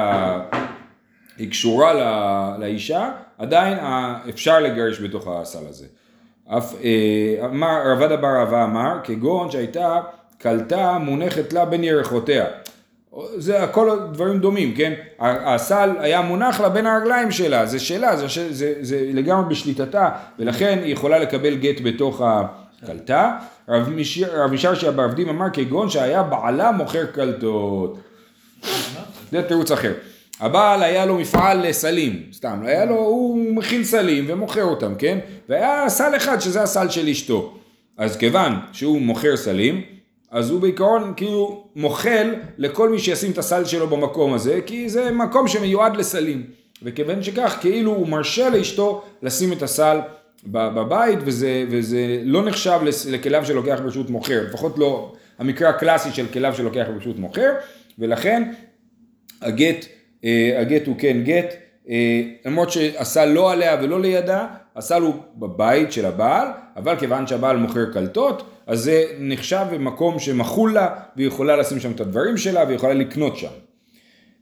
היא 1.39 1.51
קשורה 1.51 1.95
לא, 1.95 2.61
לאישה, 2.61 3.11
עדיין 3.39 3.79
אפשר 4.29 4.61
לגרש 4.61 5.01
בתוך 5.01 5.29
הסל 5.29 5.67
הזה. 5.69 5.87
אף, 6.59 6.75
אה, 6.85 7.47
אמר 7.47 7.83
רב 7.87 8.03
עדה 8.03 8.17
בר 8.17 8.43
אבה 8.43 8.65
אמר, 8.65 8.97
כגון 9.05 9.51
שהייתה 9.51 10.01
קלטה 10.39 10.99
מונחת 10.99 11.53
לה 11.53 11.65
בין 11.65 11.85
ירחותיה. 11.85 12.45
זה 13.37 13.63
הכל 13.63 13.99
דברים 14.13 14.39
דומים, 14.39 14.75
כן? 14.75 14.93
הסל 15.21 15.91
היה 15.99 16.21
מונח 16.21 16.61
לה 16.61 16.69
בין 16.69 16.87
הרגליים 16.87 17.31
שלה, 17.31 17.67
זה 17.67 17.79
שלה, 17.79 18.17
זה, 18.17 18.27
זה, 18.29 18.47
זה, 18.51 18.75
זה 18.81 19.11
לגמרי 19.13 19.49
בשליטתה, 19.49 20.11
ולכן 20.39 20.79
היא 20.83 20.93
יכולה 20.93 21.19
לקבל 21.19 21.57
גט 21.57 21.81
בתוך 21.85 22.23
הקלטה. 22.25 23.37
רב 23.69 23.89
מישר 24.51 24.75
שהברבדים 24.75 25.29
אמר 25.29 25.47
כגון 25.53 25.91
שהיה 25.91 26.23
בעלה 26.23 26.73
מוכר 26.73 27.07
קלטות. 27.07 27.99
זה 29.33 29.43
תירוץ 29.43 29.71
אחר. 29.71 29.93
הבעל 30.41 30.83
היה 30.83 31.07
לו 31.07 31.19
מפעל 31.19 31.69
לסלים, 31.69 32.23
סתם, 32.33 32.61
היה 32.65 32.85
לו, 32.85 32.95
הוא 32.95 33.55
מכין 33.55 33.85
סלים 33.85 34.25
ומוכר 34.29 34.65
אותם, 34.65 34.95
כן? 34.99 35.19
והיה 35.49 35.89
סל 35.89 36.17
אחד 36.17 36.41
שזה 36.41 36.63
הסל 36.63 36.89
של 36.89 37.09
אשתו. 37.09 37.57
אז 37.97 38.17
כיוון 38.17 38.53
שהוא 38.73 39.01
מוכר 39.01 39.37
סלים, 39.37 39.83
אז 40.31 40.51
הוא 40.51 40.61
בעיקרון 40.61 41.13
כאילו 41.17 41.65
מוחל 41.77 42.35
לכל 42.59 42.89
מי 42.89 42.99
שישים 42.99 43.31
את 43.31 43.39
הסל 43.39 43.65
שלו 43.65 43.87
במקום 43.87 44.33
הזה, 44.33 44.61
כי 44.67 44.89
זה 44.89 45.11
מקום 45.11 45.49
שמיועד 45.49 45.97
לסלים. 45.97 46.43
וכיוון 46.83 47.23
שכך, 47.23 47.57
כאילו 47.61 47.95
הוא 47.95 48.09
מרשה 48.09 48.51
לאשתו 48.51 49.03
לשים 49.23 49.53
את 49.53 49.63
הסל 49.63 49.99
בבית, 50.47 51.19
וזה, 51.25 51.65
וזה 51.71 52.21
לא 52.25 52.45
נחשב 52.45 52.81
לכליו 53.11 53.45
שלוקח 53.47 53.81
ברשות 53.83 54.11
מוכר, 54.11 54.43
לפחות 54.49 54.79
לא 54.79 55.13
המקרה 55.39 55.69
הקלאסי 55.69 56.11
של 56.13 56.27
כליו 56.33 56.55
שלוקח 56.57 56.87
ברשות 56.95 57.19
מוכר, 57.19 57.51
ולכן 57.99 58.53
הגט, 59.43 59.87
הגט 60.59 60.87
הוא 60.87 60.97
כן 60.99 61.23
גט, 61.25 61.55
אה, 61.91 62.23
למרות 62.45 62.71
שהסל 62.71 63.25
לא 63.25 63.53
עליה 63.53 63.77
ולא 63.83 64.01
לידה, 64.01 64.47
הסל 64.77 65.03
הוא 65.03 65.15
בבית 65.37 65.93
של 65.93 66.07
הבעל, 66.07 66.49
אבל 66.77 66.97
כיוון 66.97 67.27
שהבעל 67.27 67.57
מוכר 67.57 67.93
קלטות, 67.93 68.43
אז 68.67 68.81
זה 68.81 69.05
נחשב 69.19 69.67
במקום 69.73 70.19
שמחול 70.19 70.75
לה, 70.75 70.89
והיא 71.17 71.29
יכולה 71.29 71.57
לשים 71.57 71.81
שם 71.81 71.93
את 71.93 72.01
הדברים 72.01 72.37
שלה, 72.37 72.65
והיא 72.65 72.77
יכולה 72.77 72.95
לקנות 72.95 73.37
שם. 73.37 73.49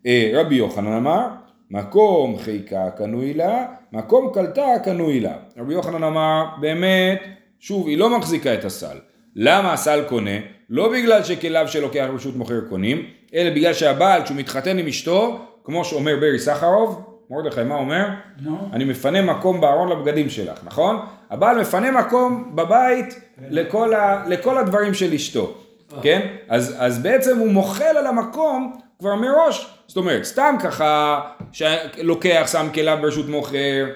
אה, 0.06 0.30
רבי 0.34 0.54
יוחנן 0.54 0.92
אמר, 0.92 1.26
מקום 1.70 2.38
חיקה 2.38 2.90
קנוי 2.96 3.34
לה, 3.34 3.66
מקום 3.92 4.30
קלטה 4.34 4.66
קנוי 4.84 5.20
לה. 5.20 5.36
רבי 5.58 5.74
יוחנן 5.74 6.02
אמר, 6.02 6.44
באמת, 6.60 7.22
שוב, 7.58 7.88
היא 7.88 7.98
לא 7.98 8.18
מחזיקה 8.18 8.54
את 8.54 8.64
הסל. 8.64 8.96
למה 9.36 9.72
הסל 9.72 10.04
קונה? 10.08 10.36
לא 10.70 10.92
בגלל 10.92 11.24
שכליו 11.24 11.68
שלוקח 11.68 12.06
רשות 12.14 12.36
מוכר 12.36 12.60
קונים, 12.68 13.02
אלא 13.34 13.50
בגלל 13.50 13.74
שהבעל, 13.74 14.22
כשהוא 14.24 14.36
מתחתן 14.36 14.78
עם 14.78 14.86
אשתו, 14.86 15.47
כמו 15.64 15.84
שאומר 15.84 16.16
ברי 16.16 16.38
סחרוב, 16.38 17.04
מרדכי 17.30 17.62
מה 17.62 17.74
אומר? 17.74 18.06
No. 18.44 18.48
אני 18.72 18.84
מפנה 18.84 19.22
מקום 19.22 19.60
בארון 19.60 19.88
לבגדים 19.88 20.30
שלך, 20.30 20.58
נכון? 20.64 21.06
הבעל 21.30 21.60
מפנה 21.60 21.90
מקום 21.90 22.56
בבית. 22.56 23.20
לכל, 23.50 23.94
ה, 23.94 24.24
לכל 24.28 24.58
הדברים 24.58 24.94
של 24.94 25.14
אשתו. 25.14 25.54
כן? 26.02 26.26
אז, 26.48 26.74
אז 26.78 26.98
בעצם 26.98 27.38
הוא 27.38 27.48
מוחל 27.48 27.96
על 27.96 28.06
המקום 28.06 28.80
כבר 28.98 29.14
מראש, 29.14 29.74
זאת 29.86 29.96
אומרת, 29.96 30.24
סתם 30.24 30.56
ככה, 30.62 31.20
שלוקח, 31.52 32.48
שם 32.52 32.66
כליו 32.74 32.98
ברשות 33.02 33.28
מוכר, 33.28 33.86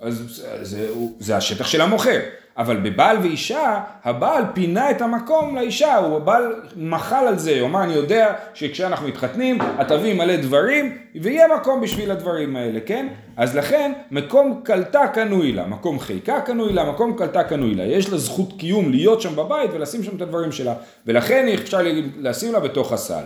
אז 0.00 0.44
זה, 0.62 0.88
זה 1.18 1.36
השטח 1.36 1.66
של 1.66 1.80
המוכר. 1.80 2.20
אבל 2.58 2.76
בבעל 2.76 3.18
ואישה, 3.18 3.80
הבעל 4.04 4.44
פינה 4.54 4.90
את 4.90 5.02
המקום 5.02 5.56
לאישה, 5.56 5.96
הוא 5.96 6.16
הבעל 6.16 6.54
מחל 6.76 7.26
על 7.28 7.38
זה, 7.38 7.60
הוא 7.60 7.68
אמר 7.68 7.82
אני 7.82 7.92
יודע 7.92 8.34
שכשאנחנו 8.54 9.08
מתחתנים 9.08 9.58
את 9.80 9.88
תביא 9.88 10.14
מלא 10.14 10.36
דברים 10.36 10.96
ויהיה 11.22 11.46
מקום 11.56 11.80
בשביל 11.80 12.10
הדברים 12.10 12.56
האלה, 12.56 12.80
כן? 12.86 13.08
אז 13.36 13.56
לכן 13.56 13.92
מקום 14.10 14.60
קלטה 14.64 15.08
קנוי 15.08 15.52
לה, 15.52 15.66
מקום 15.66 15.98
חיקה 15.98 16.40
קנוי 16.40 16.72
לה, 16.72 16.84
מקום 16.84 17.16
קלטה 17.16 17.44
קנוי 17.44 17.74
לה, 17.74 17.84
יש 17.84 18.10
לה 18.10 18.18
זכות 18.18 18.52
קיום 18.58 18.90
להיות 18.90 19.20
שם 19.20 19.36
בבית 19.36 19.70
ולשים 19.74 20.02
שם 20.02 20.16
את 20.16 20.22
הדברים 20.22 20.52
שלה, 20.52 20.74
ולכן 21.06 21.48
אפשר 21.54 21.78
לשים 22.18 22.52
לה 22.52 22.60
בתוך 22.60 22.92
הסל. 22.92 23.24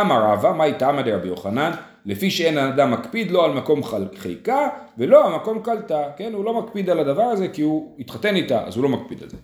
אמר 0.00 0.22
רבא, 0.22 0.52
מה 0.52 0.64
איתה 0.64 0.88
אמר 0.88 1.02
רבי 1.14 1.28
יוחנן? 1.28 1.70
לפי 2.06 2.30
שאין 2.30 2.58
האדם 2.58 2.90
מקפיד 2.90 3.30
לא 3.30 3.44
על 3.44 3.52
מקום 3.52 3.80
חיקה 4.16 4.68
ולא 4.98 5.26
על 5.26 5.34
מקום 5.34 5.62
קלטה, 5.62 6.02
כן? 6.16 6.32
הוא 6.32 6.44
לא 6.44 6.62
מקפיד 6.62 6.90
על 6.90 6.98
הדבר 6.98 7.22
הזה 7.22 7.48
כי 7.48 7.62
הוא 7.62 7.94
התחתן 7.98 8.36
איתה, 8.36 8.66
אז 8.66 8.76
הוא 8.76 8.82
לא 8.82 8.88
מקפיד 8.88 9.22
על 9.22 9.28
זה. 9.28 9.36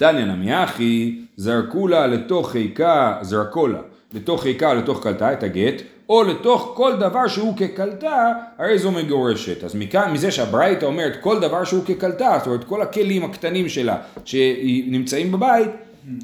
דניא 0.00 0.24
נמי 0.24 0.64
אחי, 0.64 1.18
זרקו 1.36 1.88
לה 1.88 2.06
לתוך 2.06 2.50
חיקה, 2.50 3.18
זרקו 3.22 3.66
לה 3.66 3.80
לתוך 4.12 4.42
חיקה 4.42 4.70
או 4.70 4.74
לתוך 4.74 5.02
קלטה 5.02 5.32
את 5.32 5.42
הגט, 5.42 5.82
או 6.08 6.22
לתוך 6.22 6.72
כל 6.74 6.96
דבר 6.96 7.26
שהוא 7.28 7.56
כקלטה, 7.56 8.32
הרי 8.58 8.78
זו 8.78 8.90
מגורשת. 8.90 9.64
אז 9.64 9.74
מכאן, 9.74 10.12
מזה 10.12 10.30
שהברייתא 10.30 10.86
אומרת 10.86 11.16
כל 11.20 11.40
דבר 11.40 11.64
שהוא 11.64 11.84
כקלטה, 11.84 12.36
זאת 12.38 12.46
אומרת 12.46 12.64
כל 12.64 12.82
הכלים 12.82 13.24
הקטנים 13.24 13.68
שלה 13.68 13.96
שנמצאים 14.24 15.32
בבית, 15.32 15.70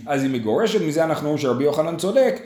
אז 0.06 0.22
היא 0.22 0.30
מגורשת, 0.30 0.80
מזה 0.80 1.04
אנחנו 1.04 1.26
אומרים 1.26 1.42
שרבי 1.42 1.64
יוחנן 1.64 1.96
צודק, 1.96 2.40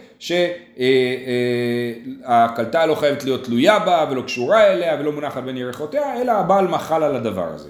שהקלטה 2.18 2.86
לא 2.86 2.94
חייבת 2.94 3.24
להיות 3.24 3.44
תלויה 3.44 3.78
בה 3.78 4.06
ולא 4.10 4.22
קשורה 4.22 4.66
אליה 4.66 4.96
ולא 5.00 5.12
מונחת 5.12 5.42
בין 5.42 5.56
ירחותיה, 5.56 6.22
אלא 6.22 6.32
הבעל 6.32 6.68
מחל 6.68 7.02
על 7.02 7.16
הדבר 7.16 7.48
הזה. 7.54 7.68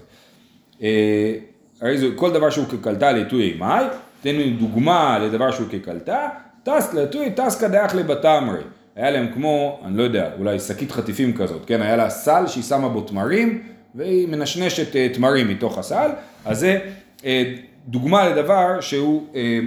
אה, 0.82 1.34
הרי 1.80 1.98
זה 1.98 2.06
כל 2.16 2.32
דבר 2.32 2.50
שהוא 2.50 2.66
כקלטה 2.66 3.12
לעיתוי 3.12 3.42
אימי, 3.42 3.84
תן 4.22 4.36
לי 4.36 4.50
דוגמה 4.50 5.18
לדבר 5.18 5.50
שהוא 5.50 5.66
כקלטה, 5.70 6.28
טס 6.62 6.94
לעיתוי 6.94 7.30
טס 7.30 7.60
קדח 7.60 7.94
לבתמרי. 7.94 8.60
היה 8.96 9.10
להם 9.10 9.28
כמו, 9.34 9.80
אני 9.84 9.96
לא 9.96 10.02
יודע, 10.02 10.30
אולי 10.38 10.60
שקית 10.60 10.92
חטיפים 10.92 11.36
כזאת, 11.36 11.62
כן? 11.66 11.82
היה 11.82 11.96
לה 11.96 12.10
סל 12.10 12.46
שהיא 12.46 12.64
שמה 12.64 12.88
בו 12.88 13.00
תמרים 13.00 13.62
והיא 13.94 14.28
מנשנשת 14.28 14.96
אה, 14.96 15.08
תמרים 15.08 15.48
מתוך 15.48 15.78
הסל, 15.78 16.10
אז 16.44 16.58
זה 16.58 16.78
אה, 17.24 17.54
דוגמה 17.88 18.28
לדבר 18.28 18.80
שהוא 18.80 19.26
אה, 19.34 19.58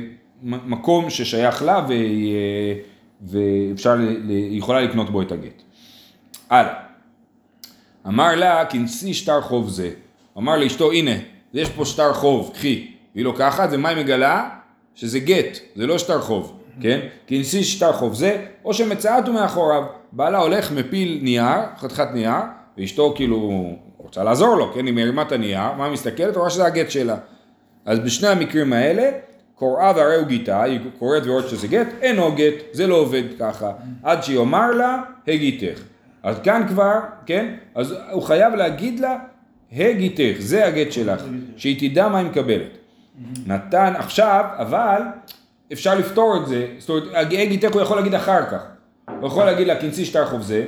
מקום 0.43 1.09
ששייך 1.09 1.63
לה 1.63 1.85
והיא, 1.87 2.35
אה, 2.35 2.73
ואפשר, 3.21 3.97
היא 4.29 4.57
יכולה 4.57 4.81
לקנות 4.81 5.09
בו 5.09 5.21
את 5.21 5.31
הגט. 5.31 5.61
הלאה. 6.49 6.73
אמר 8.07 8.35
לה, 8.35 8.65
כנסי 8.65 9.13
שטר 9.13 9.41
חוב 9.41 9.69
זה. 9.69 9.89
אמר 10.37 10.57
לאשתו, 10.57 10.91
הנה, 10.91 11.11
יש 11.53 11.69
פה 11.69 11.85
שטר 11.85 12.13
חוב, 12.13 12.51
קחי. 12.53 12.87
והיא 13.15 13.25
לוקחת, 13.25 13.69
ומה 13.71 13.89
היא 13.89 13.97
מגלה? 13.97 14.49
שזה 14.95 15.19
גט, 15.19 15.57
זה 15.75 15.87
לא 15.87 15.97
שטר 15.97 16.21
חוב, 16.21 16.59
כן? 16.81 16.99
כנסי 17.27 17.63
שטר 17.63 17.93
חוב 17.93 18.13
זה, 18.13 18.45
או 18.65 18.73
שמצאת 18.73 19.29
מאחוריו. 19.29 19.83
בעלה 20.11 20.37
הולך, 20.37 20.71
מפיל 20.71 21.19
נייר, 21.21 21.59
חתיכת 21.77 22.07
נייר, 22.13 22.41
ואשתו 22.77 23.13
כאילו 23.15 23.71
רוצה 23.97 24.23
לעזור 24.23 24.55
לו, 24.55 24.73
כן? 24.73 24.85
היא 24.85 24.93
מרימה 24.93 25.21
את 25.21 25.31
הנייר, 25.31 25.73
מה 25.77 25.89
מסתכלת? 25.89 26.37
רואה 26.37 26.49
שזה 26.49 26.65
הגט 26.65 26.91
שלה. 26.91 27.17
אז 27.85 27.99
בשני 27.99 28.27
המקרים 28.27 28.73
האלה, 28.73 29.09
קוראה 29.55 29.93
והרי 29.95 30.15
הוא 30.15 30.27
גיתה, 30.27 30.63
היא 30.63 30.79
קוראת 30.99 31.23
ורואה 31.25 31.43
שזה 31.49 31.67
גט, 31.67 31.87
אינו 32.01 32.35
גט, 32.35 32.53
זה 32.71 32.87
לא 32.87 32.95
עובד 32.95 33.23
ככה, 33.39 33.71
עד 34.03 34.23
שיאמר 34.23 34.71
לה, 34.71 35.01
הגיתך. 35.27 35.81
אז 36.23 36.35
כאן 36.43 36.65
כבר, 36.67 36.99
כן, 37.25 37.55
אז 37.75 37.95
הוא 38.11 38.23
חייב 38.23 38.53
להגיד 38.55 38.99
לה, 38.99 39.17
הגיתך, 39.71 40.35
זה 40.39 40.65
הגט 40.65 40.91
שלך, 40.91 41.23
שהיא 41.57 41.89
תדע 41.89 42.07
מה 42.07 42.17
היא 42.17 42.27
מקבלת. 42.27 42.77
נתן 43.45 43.93
עכשיו, 43.97 44.45
אבל 44.57 45.01
אפשר 45.73 45.95
לפתור 45.95 46.37
את 46.41 46.47
זה, 46.47 46.67
זאת 46.77 46.89
אומרת, 46.89 47.03
הגיתך 47.31 47.73
הוא 47.73 47.81
יכול 47.81 47.97
להגיד 47.97 48.15
אחר 48.15 48.45
כך. 48.45 48.63
הוא 49.19 49.27
יכול 49.27 49.45
להגיד 49.45 49.67
לה, 49.67 49.81
כנסי 49.81 50.05
שטר 50.05 50.25
חוב 50.25 50.41
זה, 50.41 50.65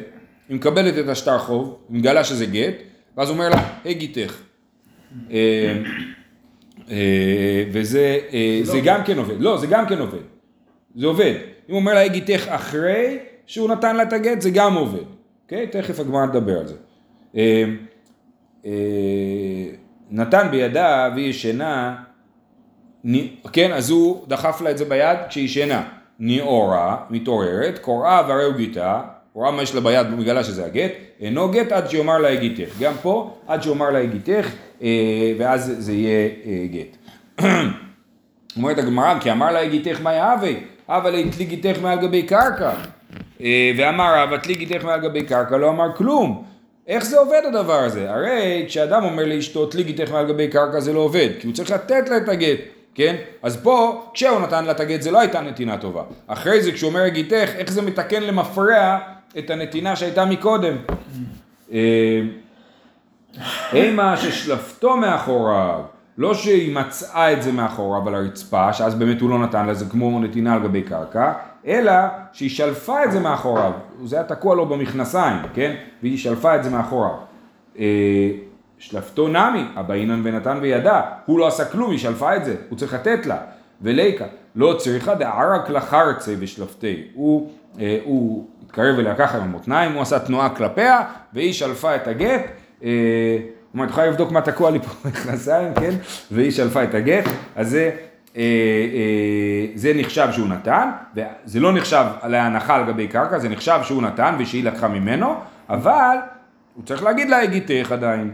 היא 0.49 0.57
מקבלת 0.57 0.97
את 0.97 1.07
השטר 1.07 1.37
חוב, 1.37 1.77
היא 1.89 1.99
מגלה 1.99 2.23
שזה 2.23 2.45
גט, 2.45 2.75
ואז 3.17 3.29
הוא 3.29 3.37
אומר 3.37 3.49
לה, 3.49 3.63
הגיתך. 3.85 4.41
אה, 6.91 7.63
וזה 7.71 8.19
אה, 8.33 8.59
זה 8.63 8.77
לא 8.77 8.83
גם 8.83 9.03
כן 9.03 9.17
עובד, 9.17 9.41
לא 9.41 9.57
זה 9.57 9.67
גם 9.67 9.85
כן 9.87 9.99
עובד, 9.99 10.21
זה 10.95 11.07
עובד, 11.07 11.33
אם 11.69 11.73
הוא 11.73 11.79
אומר 11.79 11.93
לה 11.93 12.01
הגיתך 12.01 12.47
אחרי 12.47 13.17
שהוא 13.45 13.69
נתן 13.69 13.95
לה 13.95 14.03
את 14.03 14.13
הגט 14.13 14.41
זה 14.41 14.49
גם 14.49 14.73
עובד, 14.73 15.03
אוקיי? 15.43 15.67
תכף 15.67 15.99
הגמרא 15.99 16.25
נדבר 16.25 16.59
על 16.59 16.67
זה. 16.67 16.75
אה, 17.35 17.65
נתן 20.11 20.47
בידה 20.51 21.09
והיא 21.15 21.29
ישנה, 21.29 21.95
כן 23.53 23.71
אז 23.71 23.89
הוא 23.89 24.27
דחף 24.27 24.61
לה 24.61 24.71
את 24.71 24.77
זה 24.77 24.85
ביד 24.85 25.17
כשהיא 25.29 25.45
ישנה, 25.45 25.83
ניאורה, 26.19 26.97
מתעוררת, 27.09 27.79
קוראה 27.79 28.21
והרי 28.27 28.43
הוא 28.43 28.53
גיתה, 28.53 29.01
רואה 29.33 29.51
מה 29.51 29.63
יש 29.63 29.75
לה 29.75 29.81
ביד 29.81 30.07
ומגלה 30.13 30.43
שזה 30.43 30.65
הגט, 30.65 30.91
אינו 31.19 31.51
גט 31.51 31.71
עד 31.71 31.89
שיאמר 31.89 32.17
לה 32.17 32.29
הגיתך, 32.29 32.79
גם 32.79 32.93
פה 33.01 33.37
עד 33.47 33.63
שיאמר 33.63 33.89
לה 33.89 33.99
הגיתך 33.99 34.49
ואז 35.37 35.75
זה 35.77 35.93
יהיה 35.93 36.29
אה, 36.45 36.65
גט. 36.71 36.97
אומרת 38.57 38.77
הגמרא, 38.77 39.19
כי 39.19 39.31
אמר 39.31 39.51
לה 39.51 39.59
הגיתך 39.59 40.01
מה 40.01 40.13
יהווה, 40.13 40.51
אבל 40.89 41.15
התלי 41.15 41.45
גיתך 41.45 41.81
מעל 41.81 41.99
גבי 41.99 42.23
קרקע. 42.23 42.71
אה, 43.41 43.71
ואמר 43.77 44.13
רב, 44.17 44.33
התלי 44.33 44.55
גיתך 44.55 44.83
מעל 44.83 45.01
גבי 45.01 45.23
קרקע, 45.23 45.57
לא 45.57 45.69
אמר 45.69 45.95
כלום. 45.95 46.43
איך 46.87 47.05
זה 47.05 47.19
עובד 47.19 47.41
הדבר 47.47 47.79
הזה? 47.79 48.11
הרי 48.11 48.65
כשאדם 48.67 49.03
אומר 49.03 49.25
לאשתו 49.25 49.65
תלי 49.65 49.83
גיתך 49.83 50.11
מעל 50.11 50.27
גבי 50.27 50.47
קרקע 50.47 50.79
זה 50.79 50.93
לא 50.93 50.99
עובד, 50.99 51.29
כי 51.39 51.47
הוא 51.47 51.55
צריך 51.55 51.71
לתת 51.71 52.09
לה 52.09 52.17
את 52.17 52.29
הגט, 52.29 52.59
כן? 52.95 53.15
אז 53.43 53.57
פה, 53.63 54.05
כשהוא 54.13 54.39
נתן 54.39 54.65
לה 54.65 54.71
את 54.71 54.79
הגט 54.79 55.01
זה 55.01 55.11
לא 55.11 55.19
הייתה 55.19 55.41
נתינה 55.41 55.77
טובה. 55.77 56.03
אחרי 56.27 56.61
זה 56.61 56.71
כשהוא 56.71 56.89
אומר 56.89 57.01
הגיתך, 57.01 57.49
איך 57.57 57.71
זה 57.71 57.81
מתקן 57.81 58.23
למפרע 58.23 58.97
את 59.37 59.49
הנתינה 59.49 59.95
שהייתה 59.95 60.25
מקודם. 60.25 60.75
אימה 63.73 64.17
ששלפתו 64.17 64.97
מאחוריו, 64.97 65.81
לא 66.17 66.33
שהיא 66.33 66.75
מצאה 66.75 67.33
את 67.33 67.43
זה 67.43 67.51
מאחוריו 67.51 68.07
על 68.07 68.15
הרצפה, 68.15 68.73
שאז 68.73 68.95
באמת 68.95 69.21
הוא 69.21 69.29
לא 69.29 69.39
נתן 69.39 69.65
לה, 69.65 69.73
זה 69.73 69.85
כמו 69.85 70.19
נתינה 70.19 70.53
על 70.53 70.63
גבי 70.63 70.81
קרקע, 70.81 71.33
אלא 71.67 71.93
שהיא 72.33 72.49
שלפה 72.49 73.03
את 73.03 73.11
זה 73.11 73.19
מאחוריו, 73.19 73.71
זה 74.05 74.15
היה 74.15 74.25
תקוע 74.25 74.55
לו 74.55 74.65
במכנסיים, 74.65 75.37
כן? 75.53 75.75
והיא 76.01 76.17
שלפה 76.17 76.55
את 76.55 76.63
זה 76.63 76.69
מאחוריו. 76.69 77.15
אה, 77.79 77.85
שלפתו 78.77 79.27
נמי, 79.27 79.63
הבאינן 79.75 80.21
ונתן 80.23 80.57
וידע, 80.61 81.01
הוא 81.25 81.39
לא 81.39 81.47
עשה 81.47 81.65
כלום, 81.65 81.91
היא 81.91 81.99
שלפה 81.99 82.35
את 82.35 82.45
זה, 82.45 82.55
הוא 82.69 82.77
צריך 82.77 82.93
לתת 82.93 83.25
לה. 83.25 83.37
וליקה, 83.81 84.25
לא 84.55 84.75
צריכה 84.79 85.15
דערק 85.15 85.69
לחרצה 85.69 86.33
ושלפתי, 86.39 87.03
אה, 87.79 87.99
הוא 88.03 88.47
התקרב 88.65 88.99
אליה 88.99 89.15
ככה 89.15 89.37
עם 89.37 89.43
המותניים, 89.43 89.91
הוא 89.91 90.01
עשה 90.01 90.19
תנועה 90.19 90.49
כלפיה, 90.49 91.01
והיא 91.33 91.53
שלפה 91.53 91.95
את 91.95 92.07
הגט, 92.07 92.41
אומרת, 93.73 93.89
יכולה 93.89 94.07
לבדוק 94.07 94.31
מה 94.31 94.41
תקוע 94.41 94.71
לי 94.71 94.79
פה 94.79 94.89
במכנסיים, 95.05 95.73
כן? 95.73 95.91
והיא 96.31 96.51
שלפה 96.51 96.83
את 96.83 96.93
הגט, 96.93 97.25
אז 97.55 97.69
זה, 97.69 97.91
אה, 98.37 98.41
אה, 98.93 99.67
זה 99.75 99.91
נחשב 99.95 100.27
שהוא 100.31 100.47
נתן, 100.47 100.89
וזה 101.15 101.59
לא 101.59 101.73
נחשב 101.73 102.05
על 102.21 102.33
ההנחה 102.33 102.75
על 102.75 102.85
גבי 102.85 103.07
קרקע, 103.07 103.39
זה 103.39 103.49
נחשב 103.49 103.79
שהוא 103.83 104.01
נתן 104.01 104.35
ושהיא 104.39 104.63
לקחה 104.63 104.87
ממנו, 104.87 105.35
אבל 105.69 106.17
הוא 106.75 106.85
צריך 106.85 107.03
להגיד 107.03 107.29
לה 107.29 107.41
הגיתך 107.41 107.91
עדיין. 107.91 108.31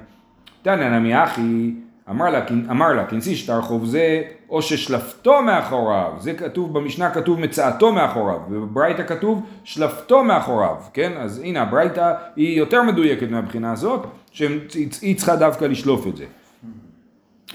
תנא 0.61 0.99
נמי 0.99 1.23
אחי, 1.23 1.73
אמר 2.09 2.29
לה, 2.29 2.41
אמר 2.71 2.93
לה, 2.93 3.05
כנסי 3.05 3.35
שטר 3.35 3.61
חוב 3.61 3.85
זה, 3.85 4.21
או 4.49 4.61
ששלפתו 4.61 5.41
מאחוריו, 5.41 6.11
זה 6.19 6.33
כתוב, 6.33 6.73
במשנה 6.73 7.09
כתוב 7.09 7.39
מצאתו 7.39 7.91
מאחוריו, 7.91 8.39
ובברייתא 8.49 9.03
כתוב 9.03 9.45
שלפתו 9.63 10.23
מאחוריו, 10.23 10.75
כן? 10.93 11.11
אז 11.17 11.39
הנה 11.39 11.61
הברייתא 11.61 12.13
היא 12.35 12.57
יותר 12.57 12.83
מדויקת 12.83 13.29
מהבחינה 13.29 13.71
הזאת, 13.71 14.07
שהיא 14.31 15.15
צריכה 15.15 15.35
דווקא 15.35 15.65
לשלוף 15.65 16.07
את 16.07 16.17
זה. 16.17 16.25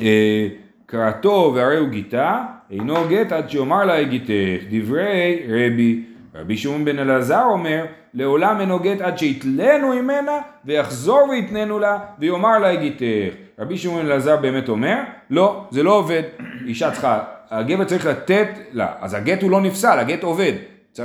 אה, 0.00 0.49
קראתו 0.87 1.52
והרי 1.54 1.78
הוא 1.78 1.88
גיתה, 1.88 2.45
אינו 2.71 2.95
גט 3.09 3.33
עד 3.33 3.50
שיאמר 3.50 3.85
לה 3.85 3.99
הגיתך, 3.99 4.64
דברי 4.71 5.43
רבי, 5.49 6.04
רבי 6.35 6.57
שמעון 6.57 6.85
בן 6.85 6.99
אלעזר 6.99 7.45
אומר, 7.45 7.85
לעולם 8.14 8.61
אינו 8.61 8.78
גט 8.78 9.00
עד 9.00 9.19
שיתלנו 9.19 9.88
ממנה, 9.88 10.38
ויחזור 10.64 11.28
ויתננו 11.31 11.78
לה, 11.78 11.99
ויאמר 12.19 12.59
לה 12.59 12.71
הגיתך. 12.71 13.35
רבי 13.59 13.78
שמעון 13.78 14.07
אלעזר 14.07 14.37
באמת 14.37 14.69
אומר, 14.69 14.97
לא, 15.31 15.64
זה 15.71 15.83
לא 15.83 15.99
עובד, 15.99 16.23
אישה 16.66 16.90
צריכה, 16.90 17.23
הגבר 17.50 17.85
צריך 17.85 18.07
לתת 18.07 18.49
לה, 18.73 18.93
אז 19.00 19.14
הגט 19.14 19.43
הוא 19.43 19.50
לא 19.50 19.61
נפסל, 19.61 19.99
הגט 19.99 20.23
עובד, 20.23 20.52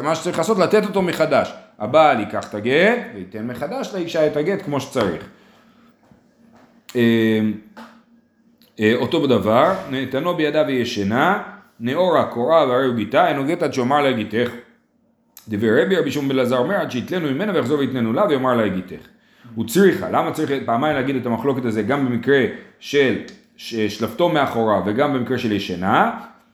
מה 0.03 0.15
שצריך 0.15 0.37
לעשות, 0.37 0.59
לתת 0.59 0.85
אותו 0.85 1.01
מחדש. 1.01 1.53
הבעל 1.79 2.19
ייקח 2.19 2.49
את 2.49 2.55
הגט 2.55 2.97
וייתן 3.15 3.47
מחדש 3.47 3.93
לאישה 3.93 4.27
את 4.27 4.37
הגט 4.37 4.61
כמו 4.61 4.81
שצריך. 4.81 5.29
אה, 6.95 7.39
אה, 8.79 8.93
אותו 8.95 9.27
דבר, 9.27 9.73
נתנו 9.91 10.35
בידיו 10.35 10.69
ישנה, 10.69 11.43
נאורה 11.79 12.25
קורה 12.25 12.67
והרי 12.67 12.85
הוא 12.85 12.95
גיתה, 12.95 13.27
אינו 13.27 13.45
גט 13.45 13.63
עד 13.63 13.73
שאומר 13.73 14.01
לה 14.01 14.11
גיתך. 14.11 14.51
דבר 15.47 15.81
רבי 15.81 15.95
רבי 15.95 16.11
שמעון 16.11 16.29
בן 16.29 16.35
אלעזר 16.35 16.57
אומר 16.57 16.75
עד 16.75 16.91
שיתלנו 16.91 17.31
ממנה 17.31 17.53
ויחזור 17.55 17.79
ויתננו 17.79 18.13
לה 18.13 18.25
ויאמר 18.29 18.55
לה 18.55 18.67
גיתך. 18.67 19.07
הוא 19.55 19.65
צריכה, 19.65 20.09
למה 20.09 20.31
צריך 20.31 20.51
פעמיים 20.65 20.95
להגיד 20.95 21.15
את 21.15 21.25
המחלוקת 21.25 21.65
הזה 21.65 21.81
גם 21.81 22.05
במקרה 22.05 22.45
של 22.79 23.15
שלפתו 23.57 24.29
מאחורה 24.29 24.81
וגם 24.85 25.13
במקרה 25.13 25.37
של 25.37 25.51
ישנה? 25.51 26.11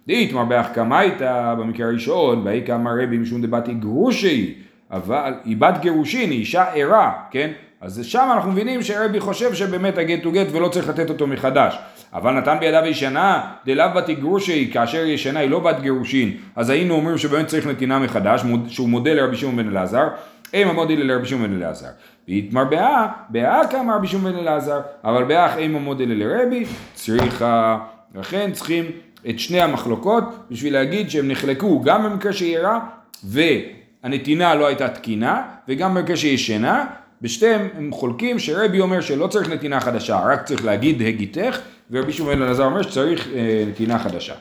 דאיתמר 0.08 0.46
בהחכמייתא 0.46 1.56
במקרה 1.60 1.88
הראשון, 1.88 2.44
באי 2.44 2.62
כאמר 2.65 2.92
רבי 3.04 3.18
משום 3.18 3.42
דבתי 3.42 3.74
גרושי, 3.74 4.56
אבל 4.92 5.34
היא 5.44 5.58
בת 5.58 5.77
גירושין, 5.82 6.30
היא 6.30 6.39
אישה 6.39 6.63
ערה, 6.63 7.12
כן? 7.32 7.51
אז 7.86 8.00
שם 8.04 8.30
אנחנו 8.34 8.51
מבינים 8.51 8.84
שרבי 8.84 9.20
חושב 9.20 9.54
שבאמת 9.54 9.98
הגט 9.98 10.24
הוא 10.24 10.34
גט 10.34 10.48
ולא 10.51 10.68
צריך 10.68 10.89
לתת 10.89 11.10
אותו 11.10 11.27
מחדש. 11.27 11.77
אבל 12.13 12.34
נתן 12.34 12.58
בידיו 12.60 12.86
ישנה, 12.86 13.51
דלאו 13.65 13.86
בת 13.96 14.10
גרושי, 14.10 14.70
כאשר 14.74 15.06
ישנה 15.06 15.39
היא 15.39 15.50
לא 15.50 15.60
בת 15.60 15.80
גירושין, 15.80 16.38
אז 16.56 16.70
היינו 16.70 16.94
אומרים 16.94 17.18
שבאמת 17.18 17.48
צריך 17.48 17.68
נתינה 17.68 18.00
מחדש, 18.00 18.42
שהוא 18.68 18.89
מודה 18.89 19.13
לרבי 19.13 19.38
שמעון 19.38 19.56
בן 19.56 19.70
אלעזר, 19.70 20.08
אימה 20.54 20.74
מודי 20.74 20.96
לרבי 20.96 21.25
שמעון 21.25 21.48
בן 21.50 21.58
אלעזר. 21.58 21.88
ואיתמר 22.27 22.63
באה, 22.63 23.07
באה 23.29 23.68
כאמר 23.68 23.96
רבי 23.96 24.07
שמעון 24.07 24.33
בן 24.33 24.40
אלעזר, 24.40 24.79
אבל 25.03 25.24
באח 25.24 25.57
אימה 25.57 25.79
מודי 25.79 26.05
לרבי, 26.05 26.66
צריכה, 26.94 27.77
לכן 28.16 28.51
צריכים 28.51 28.86
את 29.29 29.40
שני 29.40 29.62
המחלוקות 29.62 30.24
בשביל 30.51 30.74
להגיד 30.74 31.10
שהם 31.10 31.27
נחלקו 31.27 31.81
גם 31.81 32.03
במקרה 32.03 32.33
שהיא 32.33 32.57
ערה 32.57 32.79
והנתינה 33.24 34.55
לא 34.55 34.68
הייתה 34.68 34.88
תקינה 34.88 35.42
וגם 35.68 35.94
במקרה 35.94 36.18
שהיא 36.18 36.33
ישנה 36.33 36.86
בשתיהם 37.22 37.70
הם 37.78 37.92
חולקים 37.92 38.40
שרבי 38.40 38.80
אומר 38.80 39.01
שלא 39.01 39.28
צריך 39.28 39.50
נתינה 39.50 39.80
חדשה, 39.80 40.20
רק 40.25 40.44
צריך 40.44 40.66
להגיד 40.66 41.01
הגיתך, 41.01 41.60
ורבי 41.92 42.14
שמואל 42.14 42.44
אלעזר 42.44 42.66
אומר 42.66 42.82
שצריך 42.82 43.28
אה, 43.36 43.64
נתינה 43.68 44.00
חדשה. 44.00 44.34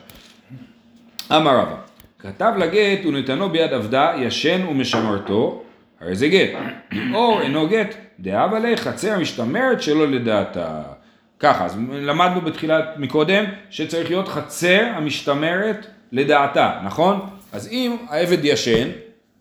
אמר 1.31 1.59
רבא, 1.59 1.75
כתב 2.19 2.53
לגט 2.57 3.05
ונתנו 3.05 3.49
ביד 3.49 3.73
עבדה 3.73 4.13
ישן 4.17 4.65
ומשמרתו, 4.69 5.63
הרי 6.01 6.15
זה 6.15 6.27
גט. 6.27 6.49
אור 7.13 7.41
אינו 7.41 7.67
גט, 7.67 7.95
דאבה 8.19 8.59
לי 8.59 8.77
חצר 8.77 9.19
משתמרת 9.19 9.81
שלא 9.81 10.07
לדעתה. 10.07 10.81
ככה, 11.39 11.65
אז 11.65 11.77
למדנו 11.91 12.41
בתחילת 12.41 12.85
מקודם 12.97 13.43
שצריך 13.69 14.09
להיות 14.09 14.27
חצר 14.27 14.83
המשתמרת 14.95 15.87
לדעתה, 16.11 16.79
נכון? 16.85 17.19
אז 17.53 17.67
אם 17.71 17.95
העבד 18.09 18.45
ישן, 18.45 18.87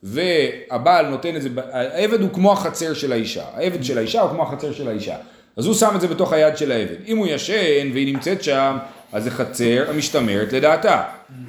והבעל 0.05 1.07
נותן 1.07 1.37
את 1.37 1.43
זה, 1.43 1.49
העבד 1.73 2.21
הוא 2.21 2.31
כמו 2.33 2.53
החצר 2.53 2.95
של 2.95 3.13
האישה, 3.13 3.45
העבד 3.55 3.85
של 3.85 3.99
האישה 3.99 4.21
הוא 4.21 4.31
כמו 4.31 4.43
החצר 4.43 4.73
של 4.73 4.89
האישה, 4.89 5.17
אז 5.57 5.67
הוא 5.67 5.75
שם 5.75 5.93
את 5.97 6.01
זה 6.01 6.09
בתוך 6.09 6.33
היד 6.33 6.57
של 6.57 6.73
העבד. 6.73 6.97
אם 7.07 7.17
הוא 7.17 7.27
ישן 7.27 7.91
והיא 7.93 8.15
נמצאת 8.15 8.43
שם, 8.43 8.77
אז 9.13 9.25
זה 9.25 9.31
חצר 9.31 9.85
המשתמרת 9.89 10.53
לדעתה. 10.53 11.03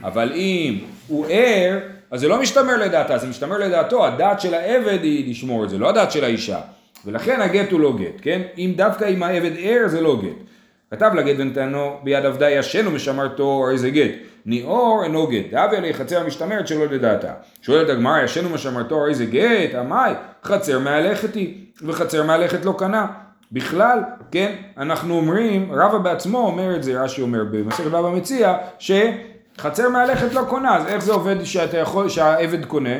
אבל 0.04 0.32
אם 0.36 0.80
הוא 1.08 1.26
ער, 1.30 1.80
אז 2.12 2.20
זה 2.20 2.28
לא 2.28 2.42
משתמר 2.42 2.78
לדעתה, 2.78 3.18
זה 3.18 3.28
משתמר 3.28 3.58
לדעתו, 3.58 4.06
הדעת 4.06 4.42
של 4.42 4.54
העבד 4.54 5.04
היא 5.04 5.32
לשמור 5.32 5.64
את 5.64 5.70
זה, 5.70 5.78
לא 5.78 5.90
הדעת 5.90 6.12
של 6.12 6.24
האישה. 6.24 6.60
ולכן 7.06 7.42
הגט 7.42 7.72
הוא 7.72 7.80
לא 7.80 7.94
גט, 7.98 8.22
כן? 8.22 8.42
אם 8.58 8.74
דווקא 8.76 9.10
אם 9.10 9.24
העבד 9.24 9.52
ער 9.60 9.88
זה 9.88 10.02
לא 10.02 10.22
גט. 10.24 10.46
כתב 10.92 11.12
לגט 11.16 11.36
ונתנו 11.38 11.98
ביד 12.04 12.26
עבדה 12.26 12.50
ישן 12.50 12.88
ומשמרתו 12.88 13.70
איזה 13.72 13.90
גט. 13.90 14.12
ניאור 14.46 15.04
אינו 15.04 15.28
גט, 15.28 15.52
דאבי 15.52 15.78
עלי 15.78 15.94
חצר 15.94 16.22
המשתמרת 16.22 16.68
שלא 16.68 16.86
לדעתה. 16.86 17.34
שואלת 17.62 17.90
הגמרא, 17.90 18.24
ישן 18.24 18.46
ומשמרתו 18.46 19.08
איזה 19.08 19.26
גט, 19.26 19.76
עמי, 19.76 20.14
חצר 20.44 20.80
מהלכת 20.80 21.36
היא, 21.36 21.66
וחצר 21.82 22.24
מהלכת 22.24 22.66
לא 22.66 22.76
קנה. 22.78 23.08
בכלל, 23.52 24.00
כן, 24.32 24.56
אנחנו 24.78 25.14
אומרים, 25.18 25.72
רבא 25.72 25.98
בעצמו 25.98 26.38
אומר 26.38 26.76
את 26.76 26.84
זה, 26.84 27.02
רש"י 27.02 27.22
אומר 27.22 27.44
במסכת 27.44 27.86
רבא 27.92 28.10
מציע, 28.10 28.58
שחצר 28.80 29.90
מהלכת 29.90 30.34
לא 30.34 30.42
קונה, 30.50 30.78
אז 30.78 30.88
איך 30.88 31.04
זה 31.04 31.14
עובד 31.14 31.44
שאתה 31.44 31.78
יכול, 31.78 32.10
שהעבד 32.10 32.66
קונה? 32.66 32.96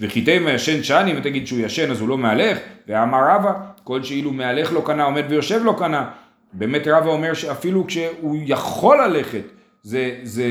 וחיטי 0.00 0.38
מהשן 0.38 0.82
שני, 0.82 1.18
ותגיד 1.18 1.46
שהוא 1.46 1.60
ישן 1.60 1.90
אז 1.90 2.00
הוא 2.00 2.08
לא 2.08 2.18
מהלך, 2.18 2.58
ואמר 2.88 3.18
רבא, 3.30 3.52
כל 3.84 4.02
שאילו 4.02 4.32
מהלך 4.32 4.72
לא 4.72 4.82
קנה, 4.84 5.04
עומד 5.04 5.24
ויושב 5.28 5.60
לא 5.64 5.74
קנה. 5.78 6.10
באמת 6.52 6.88
רבא 6.88 7.10
אומר 7.10 7.34
שאפילו 7.34 7.86
כשהוא 7.86 8.36
יכול 8.46 9.04
ללכת, 9.04 9.42
זה, 9.86 10.14
זה, 10.22 10.44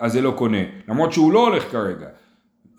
אז 0.00 0.12
זה 0.12 0.20
לא 0.20 0.30
קונה, 0.30 0.58
למרות 0.88 1.12
שהוא 1.12 1.32
לא 1.32 1.46
הולך 1.48 1.70
כרגע. 1.70 2.06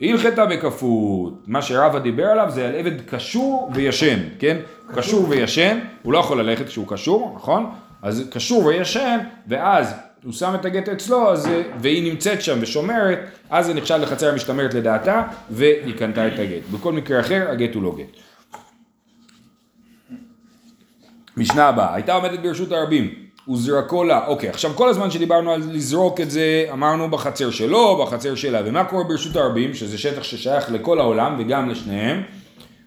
הלכתה 0.01 0.45
בכפות, 0.45 1.43
מה 1.47 1.61
שרבא 1.61 1.99
דיבר 1.99 2.25
עליו 2.25 2.47
זה 2.49 2.67
על 2.67 2.75
עבד 2.75 3.01
קשור 3.01 3.71
וישן, 3.73 4.19
כן? 4.39 4.57
קשור 4.95 5.29
וישן, 5.29 5.79
הוא 6.03 6.13
לא 6.13 6.17
יכול 6.17 6.41
ללכת 6.41 6.65
כשהוא 6.65 6.87
קשור, 6.87 7.33
נכון? 7.35 7.71
אז 8.01 8.29
קשור 8.31 8.65
וישן, 8.65 9.17
ואז 9.47 9.93
הוא 10.23 10.33
שם 10.33 10.55
את 10.55 10.65
הגט 10.65 10.89
אצלו, 10.89 11.31
אז, 11.31 11.49
והיא 11.81 12.11
נמצאת 12.11 12.41
שם 12.41 12.57
ושומרת, 12.61 13.19
אז 13.49 13.65
זה 13.65 13.73
נחשב 13.73 13.99
לחצר 14.01 14.29
המשתמרת 14.29 14.73
לדעתה, 14.73 15.23
והיא 15.49 15.97
קנתה 15.97 16.27
את 16.27 16.39
הגט. 16.39 16.69
בכל 16.71 16.93
מקרה 16.93 17.19
אחר, 17.19 17.47
הגט 17.51 17.75
הוא 17.75 17.83
לא 17.83 17.95
גט. 17.97 18.17
משנה 21.37 21.67
הבאה, 21.67 21.95
הייתה 21.95 22.13
עומדת 22.13 22.39
ברשות 22.39 22.71
הרבים, 22.71 23.26
וזרקו 23.49 24.03
לה, 24.03 24.27
אוקיי, 24.27 24.49
עכשיו 24.49 24.71
כל 24.75 24.89
הזמן 24.89 25.11
שדיברנו 25.11 25.51
על 25.51 25.61
לזרוק 25.71 26.21
את 26.21 26.31
זה, 26.31 26.65
אמרנו 26.71 27.09
בחצר 27.09 27.51
שלו, 27.51 28.03
בחצר 28.03 28.35
שלה, 28.35 28.61
ומה 28.65 28.83
קורה 28.83 29.03
ברשות 29.03 29.35
הרבים, 29.35 29.73
שזה 29.73 29.97
שטח 29.97 30.23
ששייך 30.23 30.71
לכל 30.71 30.99
העולם 30.99 31.35
וגם 31.39 31.69
לשניהם, 31.69 32.23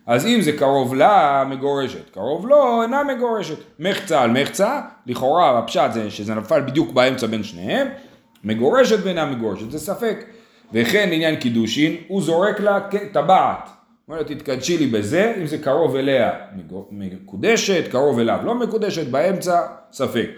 אז 0.07 0.27
אם 0.27 0.41
זה 0.41 0.53
קרוב 0.53 0.95
לה, 0.95 1.45
מגורשת, 1.49 2.11
קרוב 2.11 2.47
לו, 2.47 2.83
אינה 2.83 3.03
מגורשת. 3.05 3.57
מחצה 3.79 4.23
על 4.23 4.31
מחצה, 4.31 4.81
לכאורה 5.07 5.59
הפשט 5.59 5.93
זה 5.93 6.11
שזה 6.11 6.35
נפל 6.35 6.61
בדיוק 6.61 6.93
באמצע 6.93 7.27
בין 7.27 7.43
שניהם, 7.43 7.89
מגורשת 8.45 8.99
ואינה 9.03 9.27
מגורשת, 9.27 9.71
זה 9.71 9.79
ספק. 9.79 10.25
וכן 10.73 11.11
לעניין 11.11 11.37
קידושין, 11.37 11.97
הוא 12.09 12.23
זורק 12.23 12.61
לה 12.61 12.79
טבעת. 13.13 13.71
אומר 14.09 14.19
לה 14.19 14.25
תתקדשי 14.25 14.79
לי 14.79 14.87
בזה, 14.87 15.35
אם 15.41 15.47
זה 15.47 15.59
קרוב 15.59 15.97
אליה 15.97 16.31
מקודשת, 16.91 17.85
קרוב 17.91 18.19
אליו 18.19 18.39
לא 18.45 18.55
מקודשת, 18.55 19.07
באמצע 19.07 19.61
ספק. 19.93 20.31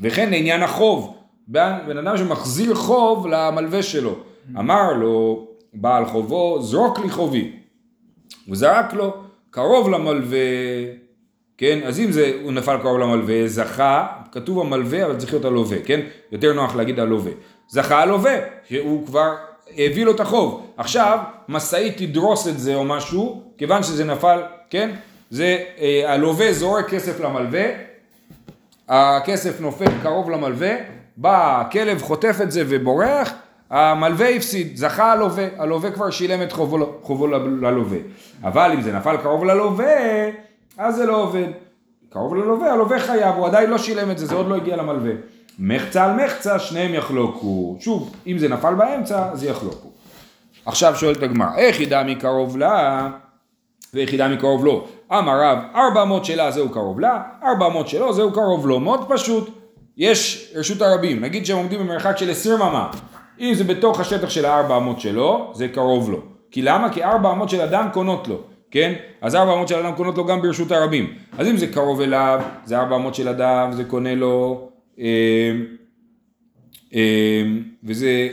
וכן 0.00 0.30
לעניין 0.30 0.62
החוב, 0.62 1.14
בן 1.48 1.98
אדם 1.98 2.16
שמחזיר 2.16 2.74
חוב 2.74 3.26
למלווה 3.26 3.82
שלו, 3.82 4.16
אמר 4.58 4.92
לו 4.92 5.46
בעל 5.74 6.04
חובו 6.04 6.62
זרוק 6.62 6.98
לי 6.98 7.10
חובי, 7.10 7.52
הוא 8.46 8.56
זרק 8.56 8.92
לו 8.92 9.14
קרוב 9.50 9.90
למלווה, 9.90 10.38
כן? 11.58 11.80
אז 11.84 12.00
אם 12.00 12.12
זה, 12.12 12.32
הוא 12.42 12.52
נפל 12.52 12.78
קרוב 12.78 12.98
למלווה, 12.98 13.48
זכה, 13.48 14.06
כתוב 14.32 14.60
המלווה, 14.60 15.06
אבל 15.06 15.16
צריך 15.16 15.32
להיות 15.32 15.44
הלווה, 15.44 15.78
כן? 15.84 16.00
יותר 16.32 16.52
נוח 16.52 16.76
להגיד 16.76 17.00
הלווה. 17.00 17.32
זכה 17.68 18.02
הלווה, 18.02 18.34
שהוא 18.68 19.06
כבר 19.06 19.34
הביא 19.70 20.04
לו 20.04 20.12
את 20.12 20.20
החוב. 20.20 20.66
עכשיו, 20.76 21.18
משאית 21.48 21.96
תדרוס 21.96 22.48
את 22.48 22.58
זה 22.58 22.74
או 22.74 22.84
משהו, 22.84 23.42
כיוון 23.58 23.82
שזה 23.82 24.04
נפל, 24.04 24.42
כן? 24.70 24.90
זה, 25.30 25.64
אה, 25.78 26.12
הלווה 26.12 26.52
זורק 26.52 26.88
כסף 26.88 27.20
למלווה, 27.20 27.64
הכסף 28.88 29.60
נופל 29.60 30.02
קרוב 30.02 30.30
למלווה, 30.30 30.74
בא 31.16 31.60
הכלב 31.60 32.02
חוטף 32.02 32.38
את 32.42 32.52
זה 32.52 32.62
ובורח, 32.68 33.32
המלווה 33.70 34.28
הפסיד, 34.28 34.76
זכה 34.76 35.12
הלווה, 35.12 35.46
הלווה 35.58 35.90
כבר 35.90 36.10
שילם 36.10 36.42
את 36.42 36.52
חובו, 36.52 36.98
חובו 37.02 37.26
ללווה. 37.26 37.98
אבל 38.44 38.70
אם 38.74 38.82
זה 38.82 38.92
נפל 38.92 39.16
קרוב 39.16 39.44
ללווה, 39.44 40.30
אז 40.78 40.96
זה 40.96 41.06
לא 41.06 41.22
עובד. 41.22 41.46
קרוב 42.10 42.34
ללווה, 42.34 42.72
הלווה 42.72 43.00
חייב, 43.00 43.34
הוא 43.34 43.46
עדיין 43.46 43.70
לא 43.70 43.78
שילם 43.78 44.10
את 44.10 44.18
זה, 44.18 44.26
זה 44.26 44.34
עוד 44.34 44.48
לא 44.48 44.54
הגיע 44.56 44.76
למלווה. 44.76 45.12
מחצה 45.58 46.04
על 46.04 46.24
מחצה, 46.24 46.58
שניהם 46.58 46.94
יחלוקו. 46.94 47.76
שוב, 47.80 48.14
אם 48.26 48.38
זה 48.38 48.48
נפל 48.48 48.74
באמצע, 48.74 49.28
אז 49.32 49.44
יחלוקו. 49.44 49.88
עכשיו 50.66 50.96
שואלת 50.96 51.22
הגמרא, 51.22 51.56
איך 51.56 51.80
ידע 51.80 52.02
מי 52.02 52.14
קרוב 52.14 52.56
לה 52.56 53.08
ואיך 53.94 54.12
ידע 54.12 54.28
מי 54.28 54.36
קרוב 54.36 54.64
לו? 54.64 54.88
אמר 55.12 55.40
רב, 55.42 55.58
ארבע 55.74 56.02
אמות 56.02 56.24
שלה 56.24 56.50
זהו 56.50 56.68
קרוב 56.68 57.00
לה, 57.00 57.22
ארבע 57.42 57.66
אמות 57.66 57.88
שלו 57.88 58.12
זהו 58.12 58.32
קרוב 58.32 58.66
לו. 58.66 58.80
מאוד 58.80 59.04
פשוט. 59.08 59.50
יש 59.96 60.52
רשות 60.54 60.82
הרבים, 60.82 61.20
נגיד 61.20 61.46
שהם 61.46 61.56
עומדים 61.56 61.80
במרחק 61.80 62.16
של 62.16 62.30
עשרים 62.30 62.62
אמה. 62.62 62.90
אם 63.40 63.54
זה 63.54 63.64
בתוך 63.64 64.00
השטח 64.00 64.30
של 64.30 64.44
הארבע 64.44 64.76
אמות 64.76 65.00
שלו, 65.00 65.52
זה 65.54 65.68
קרוב 65.68 66.10
לו. 66.10 66.20
כי 66.50 66.62
למה? 66.62 66.92
כי 66.92 67.04
ארבע 67.04 67.32
אמות 67.32 67.48
של 67.48 67.60
אדם 67.60 67.88
קונות 67.92 68.28
לו. 68.28 68.40
כן? 68.70 68.92
אז 69.20 69.34
ארבע 69.34 69.52
אמות 69.52 69.68
של 69.68 69.74
אדם 69.74 69.94
קונות 69.94 70.16
לו 70.16 70.24
גם 70.24 70.42
ברשות 70.42 70.72
הרבים. 70.72 71.14
אז 71.38 71.46
אם 71.46 71.56
זה 71.56 71.66
קרוב 71.66 72.00
אליו, 72.00 72.40
זה 72.64 72.78
ארבע 72.78 72.96
אמות 72.96 73.14
של 73.14 73.28
אדם, 73.28 73.72
זה 73.72 73.84
קונה 73.84 74.14
לו, 74.14 74.68
אה, 74.98 75.52
אה, 76.94 77.42
וזה, 77.84 78.28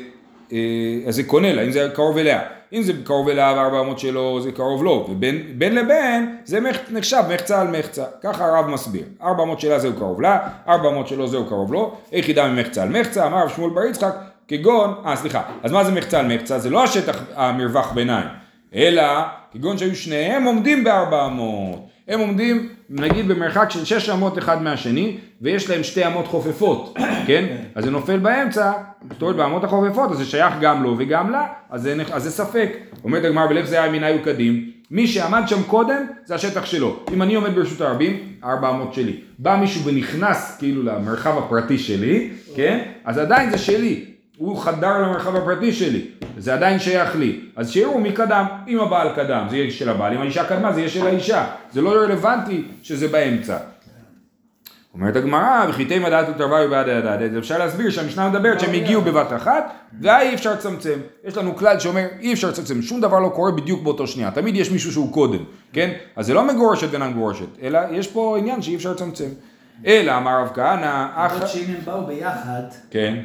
אז 1.08 1.16
זה 1.16 1.24
קונה 1.24 1.54
לה, 1.54 1.62
אם 1.62 1.72
זה 1.72 1.90
קרוב 1.94 2.18
אליה. 2.18 2.42
אם 2.74 2.82
זה 2.82 2.94
קרוב 3.04 3.30
אליו, 3.30 3.56
ארבע 3.58 3.80
אמות 3.80 4.00
שלו, 4.00 4.42
זה 4.42 4.52
קרוב 4.52 4.84
לו, 4.84 5.08
ובין 5.10 5.76
לבין, 5.76 6.38
זה 6.46 6.60
נחשב 6.92 7.24
מחצה 7.34 7.62
על 7.62 7.68
מחצה. 7.68 8.06
ככה 8.22 8.46
הרב 8.46 8.68
מסביר. 8.68 9.04
ארבע 9.24 9.44
אמות 9.44 9.60
שלה 9.60 9.80
זהו 9.80 9.94
קרוב 9.94 10.22
לה, 10.22 10.48
ארבע 10.68 10.90
אמות 10.90 11.08
שלו 11.08 11.28
זהו 11.28 11.46
קרוב 11.46 11.74
לו, 11.74 11.96
איך 12.12 12.30
ידע 12.30 12.48
ממחצה 12.48 12.84
על 12.84 12.90
מחצה, 12.90 13.26
אמר 13.26 13.48
שמואל 13.48 13.70
בר 13.74 13.86
יצחק, 13.86 14.16
כגון, 14.48 14.94
אה 15.06 15.16
סליחה, 15.16 15.42
אז 15.64 15.72
מה 15.72 15.84
זה 15.84 15.92
מחצה 15.92 16.20
על 16.20 16.36
מחצה? 16.36 16.60
זה 16.60 16.70
לא 16.70 16.84
השטח 16.84 17.24
המרווח 17.36 17.92
ביניים, 17.92 18.28
אלא 18.76 19.04
כגון 19.52 19.78
שהיו 19.78 19.96
שניהם 19.96 20.44
עומדים 20.44 20.84
בארבע 20.84 21.26
אמות. 21.26 21.93
הם 22.08 22.20
עומדים 22.20 22.70
נגיד 22.90 23.28
במרחק 23.28 23.70
של 23.70 23.86
שש 23.86 24.10
אמות 24.10 24.38
אחד 24.38 24.62
מהשני 24.62 25.18
ויש 25.42 25.70
להם 25.70 25.84
שתי 25.84 26.08
אמות 26.08 26.28
חופפות, 26.28 26.98
כן? 27.28 27.46
אז 27.76 27.84
זה 27.84 27.92
נופל 27.92 28.20
באמצע, 28.20 28.72
פתאום 29.08 29.38
באמות 29.38 29.64
החופפות 29.64 30.12
אז 30.12 30.18
זה 30.18 30.26
שייך 30.26 30.54
גם 30.62 30.84
לו 30.84 30.96
וגם 30.98 31.30
לה, 31.30 31.46
אז 31.70 31.82
זה, 31.82 31.96
אז 32.12 32.24
זה 32.24 32.32
ספק. 32.32 32.78
אומרת 33.04 33.26
הגמר 33.26 33.48
בלב 33.48 33.66
זה 33.66 33.82
היה 33.82 33.92
מיני 33.92 34.20
וקדים, 34.20 34.70
מי 34.92 35.08
שעמד 35.08 35.44
שם 35.48 35.64
קודם 35.64 36.06
זה 36.26 36.36
השטח 36.36 36.66
שלו. 36.66 37.00
אם 37.14 37.22
אני 37.22 37.36
עומד 37.36 37.56
ברשות 37.56 37.82
הרבים, 37.82 38.20
ארבע 38.44 38.70
אמות 38.70 38.94
שלי. 38.94 39.20
בא 39.40 39.58
מישהו 39.62 39.86
ונכנס 39.86 40.58
כאילו 40.60 40.84
למרחב 40.84 41.38
הפרטי 41.38 41.78
שלי, 41.78 42.30
כן? 42.56 42.80
אז 43.06 43.18
עדיין 43.18 43.50
זה 43.50 43.58
שלי. 43.58 44.13
הוא 44.38 44.58
חדר 44.58 45.02
למרחב 45.02 45.36
הפרטי 45.36 45.74
שלי, 45.74 46.06
זה 46.38 46.54
עדיין 46.54 46.80
שייך 46.80 47.16
לי. 47.16 47.40
אז 47.56 47.72
שיראו 47.72 48.00
מי 48.00 48.12
קדם, 48.12 48.46
אם 48.68 48.80
הבעל 48.80 49.10
קדם 49.16 49.48
זה 49.50 49.58
יהיה 49.58 49.72
של 49.72 49.90
הבעל, 49.90 50.14
אם 50.14 50.22
האישה 50.22 50.44
קדמה 50.44 50.74
זה 50.74 50.80
יהיה 50.80 50.90
של 50.90 51.08
האישה. 51.08 51.46
זה 51.72 51.82
לא 51.82 51.90
רלוונטי 51.90 52.64
שזה 52.84 53.08
באמצע. 53.08 53.58
אומרת 54.94 55.16
הגמרא, 55.16 55.66
וחיטי 55.70 56.00
מדעת 56.00 56.30
ותרווה 56.30 56.66
ובעד 56.66 56.90
הידעת, 56.90 57.22
אז 57.22 57.38
אפשר 57.38 57.58
להסביר 57.58 57.90
שהמשנה 57.90 58.30
מדברת 58.30 58.60
שהם 58.60 58.74
הגיעו 58.74 59.02
בבת 59.02 59.34
אחת, 59.36 59.74
והיה 60.02 60.22
אי 60.22 60.36
אפשר 60.36 60.54
לצמצם. 60.54 61.00
יש 61.24 61.38
לנו 61.38 61.56
כלל 61.56 61.80
שאומר 61.80 62.06
אי 62.20 62.34
אפשר 62.34 62.50
לצמצם, 62.50 62.82
שום 62.82 63.02
דבר 63.02 63.20
לא 63.20 63.30
קורה 63.30 63.52
בדיוק 63.52 63.84
באותו 63.84 64.08
שנייה, 64.08 64.32
תמיד 64.32 64.56
יש 64.56 64.72
מישהו 64.72 64.92
שהוא 64.92 65.14
קודם, 65.14 65.44
כן? 65.74 65.92
אז 66.16 66.26
זה 66.26 66.34
לא 66.34 66.48
מגורשת 66.48 66.88
ואינה 66.92 67.08
מגורשת, 67.08 67.48
אלא 67.62 67.80
יש 67.92 68.08
פה 68.08 68.38
עניין 68.40 68.62
שאי 68.62 68.76
אפשר 68.76 68.92
לצמצם. 68.92 69.30
אלא 69.86 70.18
אמר 70.18 70.42
רב 70.42 70.50
כהנא, 70.54 71.08
אח... 71.16 71.46
שאם 71.46 71.66
הם 71.68 71.86
באו 71.86 72.06
ביחד, 72.06 72.64
כן. 72.92 73.16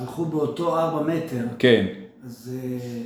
הלכו 0.00 0.24
באותו 0.24 0.78
ארבע 0.78 1.02
מטר. 1.02 1.44
כן. 1.58 1.86
אז... 2.26 2.50
אה, 2.54 3.02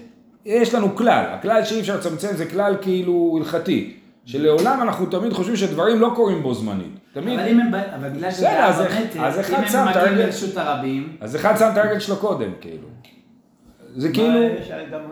יש 0.47 0.75
לנו 0.75 0.97
כלל, 0.97 1.25
הכלל 1.31 1.65
שאי 1.65 1.81
אפשר 1.81 1.97
לצמצם 1.97 2.37
זה 2.37 2.47
כלל 2.47 2.77
כאילו 2.83 3.39
הלכתי, 3.39 3.97
שלעולם 4.25 4.83
אנחנו 4.83 5.07
תמיד 5.07 5.33
חושבים 5.33 5.57
שדברים 5.57 6.01
לא 6.01 6.13
קורים 6.15 6.43
בו 6.43 6.55
זמנית. 6.55 6.93
תמיד... 7.13 7.39
אבל 7.39 7.49
אם 7.49 7.61
הם, 7.61 7.75
אבל 7.75 8.09
בגלל 8.09 8.31
שזה 8.31 8.65
ארבע 8.65 8.85
מטר, 8.85 9.19
אם 9.19 9.77
הם 9.77 9.89
מגיעים 9.89 10.19
לרשות 10.19 10.57
הרבים... 10.57 11.17
אז 11.21 11.37
אחד 11.37 11.57
שם 11.59 11.69
את 11.73 11.79
הרגל 11.79 11.99
שלו 11.99 12.17
קודם, 12.17 12.51
כאילו. 12.61 12.89
זה 13.97 14.13
כאילו... 14.13 14.41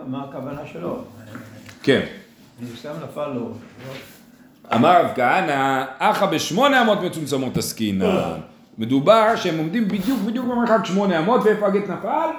מה 0.07 0.23
הכוונה 0.29 0.61
שלו? 0.73 0.97
כן. 1.83 2.01
אם 2.61 2.67
סתם 2.79 2.89
נפל 3.03 3.27
לו. 3.27 3.51
אמר 4.75 5.01
רב 5.01 5.11
כהנא, 5.15 5.85
אחא 5.97 6.25
בשמונה 6.25 6.81
אמות 6.81 7.01
מצומצמות 7.01 7.57
עסקינן. 7.57 8.39
מדובר 8.77 9.35
שהם 9.35 9.57
עומדים 9.57 9.87
בדיוק 9.87 10.19
בדיוק 10.25 10.45
במרחק 10.45 10.85
שמונה 10.85 11.19
אמות 11.19 11.41
ואיפה 11.43 11.67
הגט 11.67 11.89
נפל? 11.89 12.29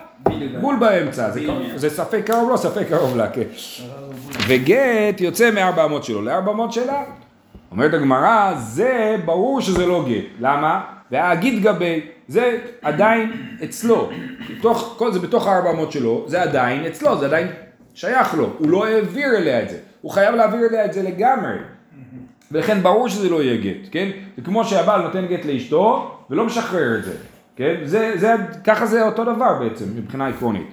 בול 0.60 0.76
באמצע, 0.76 1.30
זה, 1.30 1.40
זה 1.74 1.90
ספק 1.90 2.22
קרוב 2.26 2.50
לא 2.50 2.56
ספק 2.56 2.88
קרוב 2.88 3.16
לה, 3.16 3.28
כן. 3.28 3.42
וגט 4.48 5.20
יוצא 5.20 5.50
מארבע 5.50 5.84
אמות 5.84 6.04
שלו 6.04 6.22
לארבע 6.22 6.52
אמות 6.52 6.72
שלה. 6.72 7.04
אומרת 7.70 7.94
הגמרא, 7.94 8.54
זה 8.58 9.16
ברור 9.24 9.60
שזה 9.60 9.86
לא 9.86 10.04
גט, 10.08 10.24
למה? 10.40 10.80
והגיד 11.10 11.62
גבי, 11.62 12.00
זה 12.28 12.58
עדיין 12.82 13.32
אצלו, 13.64 14.10
בתוך, 14.50 14.94
כל 14.98 15.12
זה 15.12 15.18
בתוך 15.20 15.46
הארבע 15.46 15.70
אמות 15.70 15.92
שלו, 15.92 16.24
זה 16.26 16.42
עדיין 16.42 16.84
אצלו, 16.84 17.18
זה 17.18 17.26
עדיין 17.26 17.48
שייך 17.94 18.34
לו, 18.34 18.50
הוא 18.58 18.68
לא 18.68 18.86
העביר 18.86 19.36
אליה 19.36 19.62
את 19.62 19.68
זה, 19.68 19.78
הוא 20.00 20.10
חייב 20.12 20.34
להעביר 20.34 20.60
אליה 20.70 20.84
את 20.84 20.92
זה 20.92 21.02
לגמרי. 21.02 21.75
ולכן 22.52 22.82
ברור 22.82 23.08
שזה 23.08 23.28
לא 23.28 23.42
יהיה 23.42 23.56
גט, 23.56 23.88
כן? 23.90 24.08
זה 24.36 24.42
כמו 24.42 24.64
שהבעל 24.64 25.02
נותן 25.02 25.26
גט 25.26 25.44
לאשתו 25.44 26.10
ולא 26.30 26.44
משחרר 26.44 26.98
את 26.98 27.04
זה, 27.04 27.14
כן? 27.56 27.74
זה, 27.84 28.12
זה, 28.16 28.34
ככה 28.64 28.86
זה 28.86 29.06
אותו 29.06 29.24
דבר 29.24 29.58
בעצם 29.60 29.84
מבחינה 29.96 30.28
עקרונית. 30.28 30.66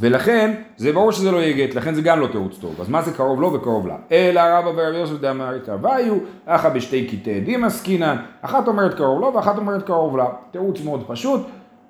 ולכן 0.00 0.54
זה 0.76 0.92
ברור 0.92 1.12
שזה 1.12 1.30
לא 1.30 1.36
יהיה 1.36 1.66
גט, 1.66 1.74
לכן 1.74 1.94
זה 1.94 2.02
גם 2.02 2.20
לא 2.20 2.26
תירוץ 2.26 2.58
טוב. 2.58 2.80
אז 2.80 2.88
מה 2.88 3.02
זה 3.02 3.12
קרוב 3.12 3.40
לו 3.40 3.52
וקרוב 3.52 3.86
לה? 3.86 3.96
אלא 4.12 4.40
רבא 4.40 4.68
ורבי 4.68 4.98
יוסף 4.98 5.20
דאמרת 5.20 5.68
רביו, 5.68 6.14
אחא 6.46 6.68
בשתי 6.68 7.06
קטעי 7.06 7.34
עדים 7.34 7.64
עסקינן, 7.64 8.16
אחת 8.42 8.68
אומרת 8.68 8.94
קרוב 8.94 9.20
לו 9.20 9.34
ואחת 9.34 9.58
אומרת 9.58 9.86
קרוב 9.86 10.16
לה. 10.16 10.26
תירוץ 10.50 10.80
מאוד 10.84 11.04
פשוט, 11.06 11.40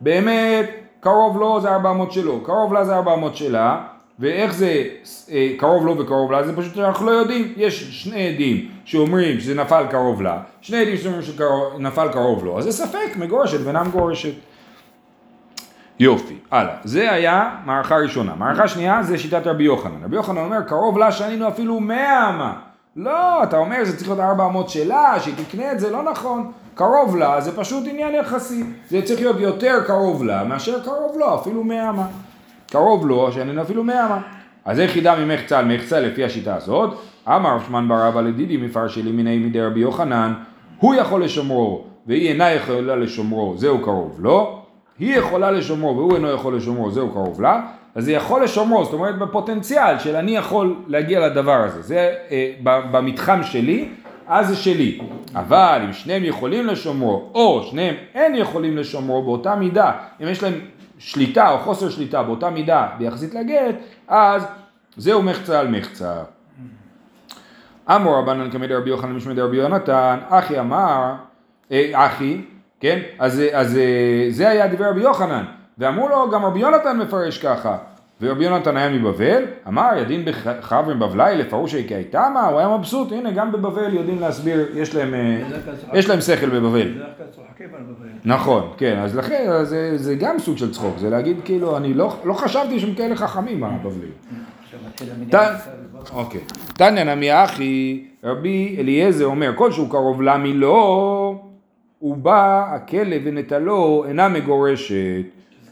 באמת 0.00 0.70
קרוב 1.00 1.38
לו 1.38 1.60
זה 1.60 1.68
400 1.68 2.12
שלו, 2.12 2.40
קרוב 2.40 2.72
לה 2.72 2.84
זה 2.84 2.96
400 2.96 3.36
שלה, 3.36 3.80
ואיך 4.18 4.54
זה 4.54 4.84
אה, 5.30 5.50
קרוב 5.58 5.86
לו 5.86 5.98
וקרוב 5.98 6.32
לה, 6.32 6.46
זה 6.46 6.56
פשוט 6.56 6.74
שאנחנו 6.74 7.06
לא 7.06 7.10
יודעים, 7.10 7.52
יש 7.56 8.02
שני 8.02 8.28
עדים 8.28 8.68
שאומרים 8.84 9.40
שזה 9.40 9.54
נפל 9.54 9.84
קרוב 9.90 10.22
לה, 10.22 10.40
שני 10.60 10.76
עדים 10.76 10.96
שאומרים 10.96 11.22
שנפל 11.22 12.08
קרוב 12.12 12.44
לו, 12.44 12.58
אז 12.58 12.64
זה 12.64 12.72
ספק, 12.72 13.16
מגורשת 13.16 13.58
ואינה 13.64 13.84
מגורשת. 13.84 14.34
יופי, 15.98 16.34
הלאה. 16.50 16.74
זה 16.84 17.12
היה 17.12 17.56
מערכה 17.64 17.96
ראשונה. 17.96 18.34
מערכה 18.34 18.68
שנייה 18.68 19.02
זה 19.02 19.18
שיטת 19.18 19.46
רבי 19.46 19.64
יוחנן. 19.64 20.04
רבי 20.04 20.16
יוחנן 20.16 20.38
אומר, 20.38 20.62
קרוב 20.62 20.98
לה 20.98 21.12
שנינו 21.12 21.48
אפילו 21.48 21.80
מאה 21.80 22.28
אמה. 22.28 22.52
לא, 22.96 23.42
אתה 23.42 23.56
אומר, 23.56 23.84
זה 23.84 23.96
צריך 23.96 24.08
להיות 24.08 24.20
ארבע 24.20 24.46
אמות 24.46 24.68
שלה, 24.68 25.14
שהיא 25.20 25.34
תקנה 25.48 25.72
את 25.72 25.80
זה, 25.80 25.90
לא 25.90 26.02
נכון. 26.02 26.52
קרוב 26.74 27.16
לה 27.16 27.40
זה 27.40 27.56
פשוט 27.56 27.86
עניין 27.88 28.14
יחסי. 28.14 28.64
זה 28.88 29.02
צריך 29.02 29.20
להיות 29.20 29.40
יותר 29.40 29.84
קרוב 29.86 30.24
לה 30.24 30.44
מאשר 30.44 30.84
קרוב 30.84 31.16
לו, 31.18 31.34
אפילו 31.34 31.64
מאה 31.64 31.90
אמה. 31.90 32.06
קרוב 32.74 33.06
לו, 33.06 33.32
שאיננו 33.32 33.62
אפילו 33.62 33.84
מאה 33.84 34.06
אמה. 34.06 34.20
אז 34.64 34.80
איך 34.80 34.96
ידע 34.96 35.14
ממחצה 35.14 35.58
על 35.58 35.76
מחצה 35.76 36.00
לפי 36.00 36.24
השיטה 36.24 36.56
הזאת? 36.56 36.90
אמר 37.28 37.58
שמן 37.66 37.88
בר 37.88 38.08
אבא 38.08 38.20
לדידי 38.20 38.56
מפרשי 38.56 39.02
לימיני 39.02 39.38
מידי 39.38 39.62
רבי 39.62 39.80
יוחנן, 39.80 40.32
הוא 40.78 40.94
יכול 40.94 41.24
לשומרו 41.24 41.84
והיא 42.06 42.28
אינה 42.28 42.50
יכולה 42.50 42.96
לשומרו, 42.96 43.54
זהו 43.56 43.78
קרוב 43.78 44.16
לו. 44.20 44.60
היא 44.98 45.16
יכולה 45.16 45.50
לשומרו 45.50 45.96
והוא 45.96 46.14
אינו 46.14 46.30
יכול 46.30 46.56
לשומרו, 46.56 46.90
זהו 46.90 47.10
קרוב 47.10 47.40
לה. 47.42 47.60
אז 47.94 48.08
היא 48.08 48.16
יכול 48.16 48.44
לשומרו, 48.44 48.84
זאת 48.84 48.92
אומרת 48.92 49.18
בפוטנציאל 49.18 49.98
של 49.98 50.16
אני 50.16 50.36
יכול 50.36 50.76
להגיע 50.86 51.28
לדבר 51.28 51.64
הזה. 51.64 51.82
זה 51.82 52.14
אה, 52.30 52.52
במתחם 52.64 53.42
שלי, 53.42 53.88
אז 54.26 54.48
זה 54.48 54.56
שלי. 54.56 55.00
אבל 55.34 55.80
אם 55.86 55.92
שניהם 55.92 56.24
יכולים 56.24 56.66
לשומרו, 56.66 57.30
או 57.34 57.66
שניהם 57.70 57.94
אין 58.14 58.34
יכולים 58.34 58.76
לשומרו 58.76 59.22
באותה 59.22 59.56
מידה, 59.56 59.92
אם 60.22 60.28
יש 60.28 60.42
להם 60.42 60.54
שליטה 60.98 61.50
או 61.50 61.58
חוסר 61.58 61.88
שליטה 61.90 62.22
באותה 62.22 62.50
מידה 62.50 62.88
ביחסית 62.98 63.34
לגט, 63.34 63.74
אז 64.08 64.46
זהו 64.96 65.22
מחצה 65.22 65.60
על 65.60 65.68
מחצה. 65.68 66.22
אמור 67.90 68.18
רבנן 68.18 68.50
כמדי 68.50 68.74
רבי 68.74 68.90
יוחנן 68.90 69.12
משמדי 69.12 69.40
רבי 69.40 69.56
יונתן, 69.56 70.18
אחי 70.28 70.60
אמר, 70.60 71.14
אה, 71.72 72.06
אחי, 72.06 72.40
כן? 72.80 72.98
אז, 73.18 73.42
אז 73.52 73.76
אה, 73.76 74.26
זה 74.30 74.48
היה 74.48 74.66
דבר 74.66 74.90
רבי 74.90 75.00
יוחנן, 75.00 75.44
ואמרו 75.78 76.08
לו 76.08 76.30
גם 76.30 76.44
רבי 76.44 76.60
יונתן 76.60 76.98
מפרש 76.98 77.38
ככה, 77.38 77.76
ורבי 78.20 78.44
יונתן 78.44 78.76
היה 78.76 78.88
מבבל, 78.88 79.44
אמר 79.68 79.90
ידין 79.98 80.24
בחברם 80.24 80.98
בבלי 80.98 81.36
לפרושי 81.36 81.88
כי 81.88 81.94
הייתה 81.94 82.28
מה, 82.34 82.46
הוא 82.46 82.58
היה 82.58 82.76
מבסוט, 82.76 83.12
הנה 83.12 83.30
גם 83.30 83.52
בבבל 83.52 83.94
יודעים 83.94 84.20
להסביר, 84.20 84.66
יש 84.74 84.94
להם, 84.94 85.14
אה, 85.14 85.42
יש 85.94 86.08
להם 86.08 86.20
שכל 86.20 86.48
בבבל. 86.50 86.88
נכון, 88.24 88.72
כן, 88.76 88.98
אז 88.98 89.16
לכן 89.16 89.64
זה, 89.64 89.98
זה 89.98 90.14
גם 90.14 90.38
סוג 90.38 90.58
של 90.58 90.72
צחוק, 90.72 90.98
זה 90.98 91.10
להגיד 91.10 91.36
כאילו, 91.44 91.76
אני 91.76 91.94
לא, 91.94 92.16
לא 92.24 92.34
חשבתי 92.34 92.80
שהם 92.80 92.94
כאלה 92.94 93.16
חכמים 93.16 93.64
הבבלים. 93.64 94.12
אוקיי, 96.12 96.40
תניא 96.74 97.04
נמי 97.04 97.44
אחי, 97.44 98.04
רבי 98.24 98.76
אליעזר 98.78 99.26
אומר, 99.26 99.52
כל 99.54 99.72
שהוא 99.72 99.90
קרוב 99.90 100.22
למילו, 100.22 101.44
הוא 101.98 102.16
בא, 102.16 102.66
הכלב 102.74 103.22
ונטלו 103.24 104.04
אינה 104.08 104.28
מגורשת. 104.28 105.24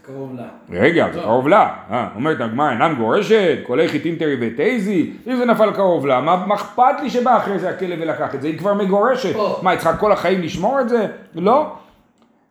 קרוב 0.03 0.37
לה. 0.37 0.45
רגע, 0.71 1.07
זה 1.15 1.21
קרוב 1.21 1.49
לה. 1.49 1.69
אה, 1.91 2.09
אומרת 2.15 2.41
הגמרא, 2.41 2.71
אינה 2.71 2.89
מגורשת, 2.89 3.59
קולי 3.67 3.89
חיטים 3.89 4.17
תרי 4.17 4.37
ותייזי, 4.41 5.13
אם 5.27 5.37
זה 5.37 5.45
נפל 5.45 5.73
קרוב 5.73 6.07
לה, 6.07 6.21
מה 6.21 6.55
אכפת 6.55 7.01
לי 7.03 7.11
שבא 7.11 7.37
אחרי 7.37 7.59
זה 7.59 7.71
הכלב 7.71 7.99
ולקח 8.03 8.35
את 8.35 8.43
זה? 8.43 8.49
היא 8.49 8.59
כבר 8.59 8.75
מגורשת. 8.75 9.37
מה, 9.63 9.71
היא 9.71 9.79
צריכה 9.79 9.97
כל 9.97 10.13
החיים 10.13 10.43
לשמור 10.43 10.81
את 10.81 10.89
זה? 10.89 11.07
לא. 11.35 11.73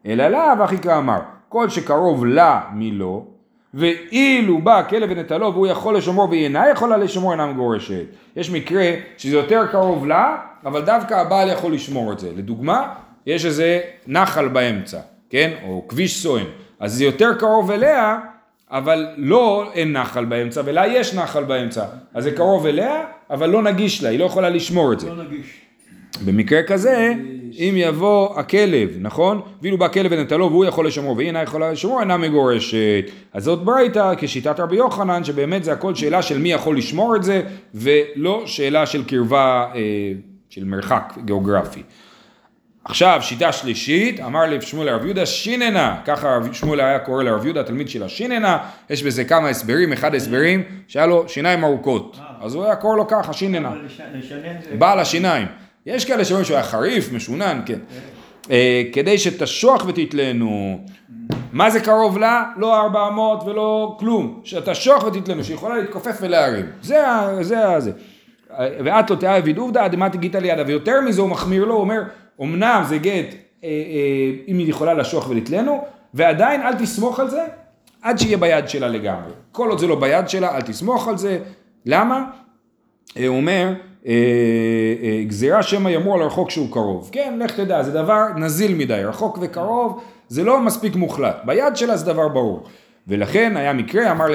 אלא 0.06 0.28
לה, 0.28 0.54
ואחי 0.60 0.78
כאמר, 0.78 1.20
כל 1.50 1.70
שקרוב 1.70 2.26
לה 2.26 2.62
מלא, 2.74 3.24
ואילו 3.74 4.62
בא 4.62 4.80
הכלב 4.80 5.10
ונטלו 5.12 5.54
והוא 5.54 5.68
יכול 5.68 5.98
לשמור 5.98 6.30
והיא 6.30 6.44
אינה 6.44 6.70
יכולה 6.70 6.98
לשמור 6.98 7.32
אינה 7.32 7.46
מגורשת. 7.46 8.04
יש 8.36 8.52
מקרה 8.52 8.92
שזה 9.18 9.36
יותר 9.36 9.68
קרוב 9.72 10.08
לה, 10.08 10.38
אבל 10.66 10.82
דווקא 10.82 11.14
הבעל 11.14 11.50
יכול 11.50 11.74
לשמור 11.74 12.14
את 12.14 12.20
זה. 12.20 12.32
לדוגמה, 12.36 12.94
יש 13.26 13.46
איזה 13.46 13.80
נחל 14.08 14.48
באמצע, 14.48 15.00
כן? 15.30 15.52
או 15.64 15.88
כביש 15.88 16.24
סואן. 16.24 16.44
אז 16.82 16.94
זה 16.94 17.04
יותר 17.04 17.34
קרוב 17.40 17.72
אליה, 17.72 18.20
אבל 18.72 19.08
לא 19.18 19.72
אין 19.74 19.94
נחל 19.94 20.26
באמצע, 20.26 20.62
ולה 20.66 20.88
יש 20.88 21.14
נחל 21.14 21.44
באמצע. 21.44 21.86
אז 22.14 22.24
זה 22.24 22.32
קרוב 22.32 22.66
אליה, 22.66 23.04
אבל 23.30 23.50
לא 23.50 23.62
נגיש 23.62 24.04
לה, 24.04 24.10
היא 24.10 24.20
לא 24.20 24.26
יכולה 24.26 24.50
לשמור 24.50 24.94
את 24.94 25.00
זה. 25.00 25.10
לא 25.10 25.24
נגיש. 25.24 25.62
במקרה 26.26 26.64
כזה, 26.64 27.14
אם 27.54 27.74
יבוא 27.78 28.40
הכלב, 28.40 28.90
נכון? 29.00 29.42
ואילו 29.62 29.78
בא 29.78 29.88
כלב 29.88 30.12
ונטלו 30.12 30.50
והוא 30.50 30.66
יכול 30.66 30.88
לשמור 30.88 31.16
והיא 31.16 31.28
אינה 31.28 31.42
יכולה 31.42 31.72
לשמור, 31.72 32.00
אינה 32.00 32.18
מגורשת. 32.18 33.06
אז 33.34 33.44
זאת 33.44 33.64
ברייתא 33.64 34.14
כשיטת 34.18 34.60
רבי 34.60 34.76
יוחנן, 34.76 35.24
שבאמת 35.24 35.64
זה 35.64 35.72
הכל 35.72 35.96
שאלה 35.96 36.22
של 36.22 36.38
מי 36.38 36.52
יכול 36.52 36.78
לשמור 36.78 37.16
את 37.16 37.24
זה, 37.24 37.42
ולא 37.74 38.44
שאלה 38.46 38.86
של 38.86 39.04
קרבה, 39.04 39.68
אה, 39.76 39.80
של 40.50 40.64
מרחק 40.64 41.14
גיאוגרפי. 41.26 41.84
עכשיו, 42.86 43.20
שיטה 43.22 43.52
שלישית, 43.52 44.20
אמר 44.20 44.46
לב 44.46 44.62
שמואל 44.62 44.88
לרב 44.88 45.06
יהודה 45.06 45.26
שיננה, 45.26 45.98
ככה 46.06 46.40
שמואל 46.52 46.80
היה 46.80 47.00
קורא 47.00 47.24
לרב 47.24 47.46
יהודה, 47.46 47.64
תלמיד 47.64 47.90
של 47.90 48.04
השיננה, 48.04 48.58
יש 48.90 49.04
בזה 49.04 49.24
כמה 49.24 49.50
הסברים, 49.50 49.94
אחד 49.94 50.14
ההסברים 50.14 50.64
שהיה 50.88 51.06
לו 51.06 51.30
שיניים 51.30 51.64
ארוכות, 51.64 52.20
אז 52.42 52.56
הוא 52.56 52.66
היה 52.66 52.76
קורא 52.76 52.98
לו 52.98 53.08
ככה, 53.08 53.34
שיננה, 53.34 53.72
בעל 54.78 55.00
השיניים. 55.00 55.48
יש 55.86 56.06
כאלה 56.06 56.26
שאומרים 56.26 56.46
שהוא 56.46 56.56
היה 56.56 56.64
חריף, 56.64 57.14
משונן, 57.14 57.62
כן. 57.66 57.80
אה, 58.52 58.84
כדי 58.94 59.18
שתשוח 59.18 59.86
ותתלנו. 59.88 60.80
מה 61.54 61.70
זה 61.70 61.80
קרוב 61.80 62.18
לה? 62.18 62.44
לא 62.58 62.82
400 62.82 63.44
ולא 63.44 63.98
כלום. 64.00 64.42
שתשוח 64.44 65.04
ותתלנו, 65.04 65.44
שיכולה 65.44 65.78
להתכופף 65.78 66.18
ולהרים. 66.22 66.66
זה 66.82 67.08
ה... 67.08 67.44
זה 67.44 67.68
ה... 67.68 67.80
זה. 67.80 67.92
ואת 68.58 69.10
לא 69.10 69.16
תהיה 69.16 69.38
אביד 69.38 69.58
עובדא, 69.58 69.88
דמתי 69.88 70.18
גיתא 70.18 70.38
לידה. 70.38 70.64
ויותר 70.68 71.02
מזה 71.02 71.22
הוא 71.22 71.30
מחמיר 71.30 71.66
לו, 71.66 71.74
הוא 71.74 71.82
אומר, 71.82 72.02
אמנם 72.42 72.84
זה 72.88 72.98
גט, 72.98 73.36
אה, 73.64 73.70
אה, 73.70 73.72
אם 74.48 74.58
היא 74.58 74.70
יכולה 74.70 74.94
לשוח 74.94 75.30
ולתלנו, 75.30 75.84
ועדיין 76.14 76.62
אל 76.62 76.74
תסמוך 76.74 77.20
על 77.20 77.30
זה 77.30 77.46
עד 78.02 78.20
שיהיה 78.20 78.38
ביד 78.38 78.70
שלה 78.70 78.88
לגמרי. 78.88 79.32
כל 79.52 79.70
עוד 79.70 79.80
זה 79.80 79.88
לא 79.88 80.00
ביד 80.00 80.30
שלה, 80.30 80.56
אל 80.56 80.62
תסמוך 80.62 81.08
על 81.08 81.18
זה. 81.18 81.40
למה? 81.86 82.24
הוא 83.16 83.28
אומר, 83.28 83.74
גזירה 85.28 85.64
שמא 85.64 85.90
יאמרו 85.90 86.14
על 86.16 86.22
הרחוק 86.22 86.50
שהוא 86.50 86.72
קרוב. 86.72 87.10
כן, 87.12 87.40
לך 87.40 87.56
תדע, 87.56 87.84
זה 87.84 87.92
דבר 87.92 88.26
נזיל 88.36 88.76
מדי, 88.76 89.02
רחוק 89.04 89.38
וקרוב, 89.42 90.04
זה 90.28 90.44
לא 90.44 90.62
מספיק 90.62 90.96
מוחלט. 90.96 91.36
ביד 91.46 91.76
שלה 91.76 91.98
זה 91.98 92.06
דבר 92.06 92.28
ברור. 92.28 92.64
ולכן 93.08 93.58
היה 93.58 93.74
מקרה, 93.74 94.12
אמר 94.12 94.28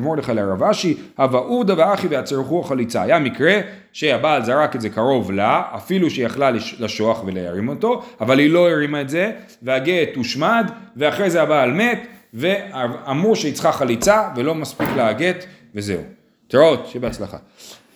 מרדכי 0.00 0.34
לרב 0.34 0.62
אשי, 0.62 0.96
הווה 1.16 1.40
עובדא 1.40 1.74
ואחי 1.76 2.06
והצרכו 2.06 2.62
חליצה. 2.62 3.02
היה 3.02 3.18
מקרה 3.18 3.60
שהבעל 3.92 4.44
זרק 4.44 4.76
את 4.76 4.80
זה 4.80 4.88
קרוב 4.88 5.32
לה, 5.32 5.62
אפילו 5.76 6.10
שהיא 6.10 6.26
יכלה 6.26 6.50
לשוח 6.78 7.22
ולהרים 7.26 7.68
אותו, 7.68 8.02
אבל 8.20 8.38
היא 8.38 8.50
לא 8.50 8.70
הרימה 8.70 9.00
את 9.00 9.08
זה, 9.08 9.32
והגט 9.62 10.16
הושמד, 10.16 10.70
ואחרי 10.96 11.30
זה 11.30 11.42
הבעל 11.42 11.72
מת, 11.72 12.06
ואמרו 12.34 13.36
שהיא 13.36 13.54
צריכה 13.54 13.72
חליצה, 13.72 14.28
ולא 14.36 14.54
מספיק 14.54 14.88
לה 14.96 15.08
הגט, 15.08 15.44
וזהו. 15.74 16.02
תראות, 16.48 16.86
שבהצלחה. 16.86 17.36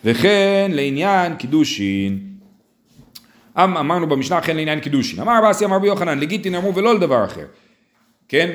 וכן 0.04 0.70
לעניין 0.74 1.36
קידושין, 1.36 2.18
אמ, 3.58 3.76
אמרנו 3.76 4.06
במשנה 4.06 4.38
אכן 4.38 4.56
לעניין 4.56 4.80
קידושין, 4.80 5.20
אמר 5.20 5.38
רבי 5.44 5.64
אמר 5.64 5.76
רבי 5.76 5.86
יוחנן 5.86 6.18
לגיטין 6.18 6.54
אמרו 6.54 6.74
ולא 6.74 6.94
לדבר 6.94 7.24
אחר, 7.24 7.46
כן? 8.28 8.50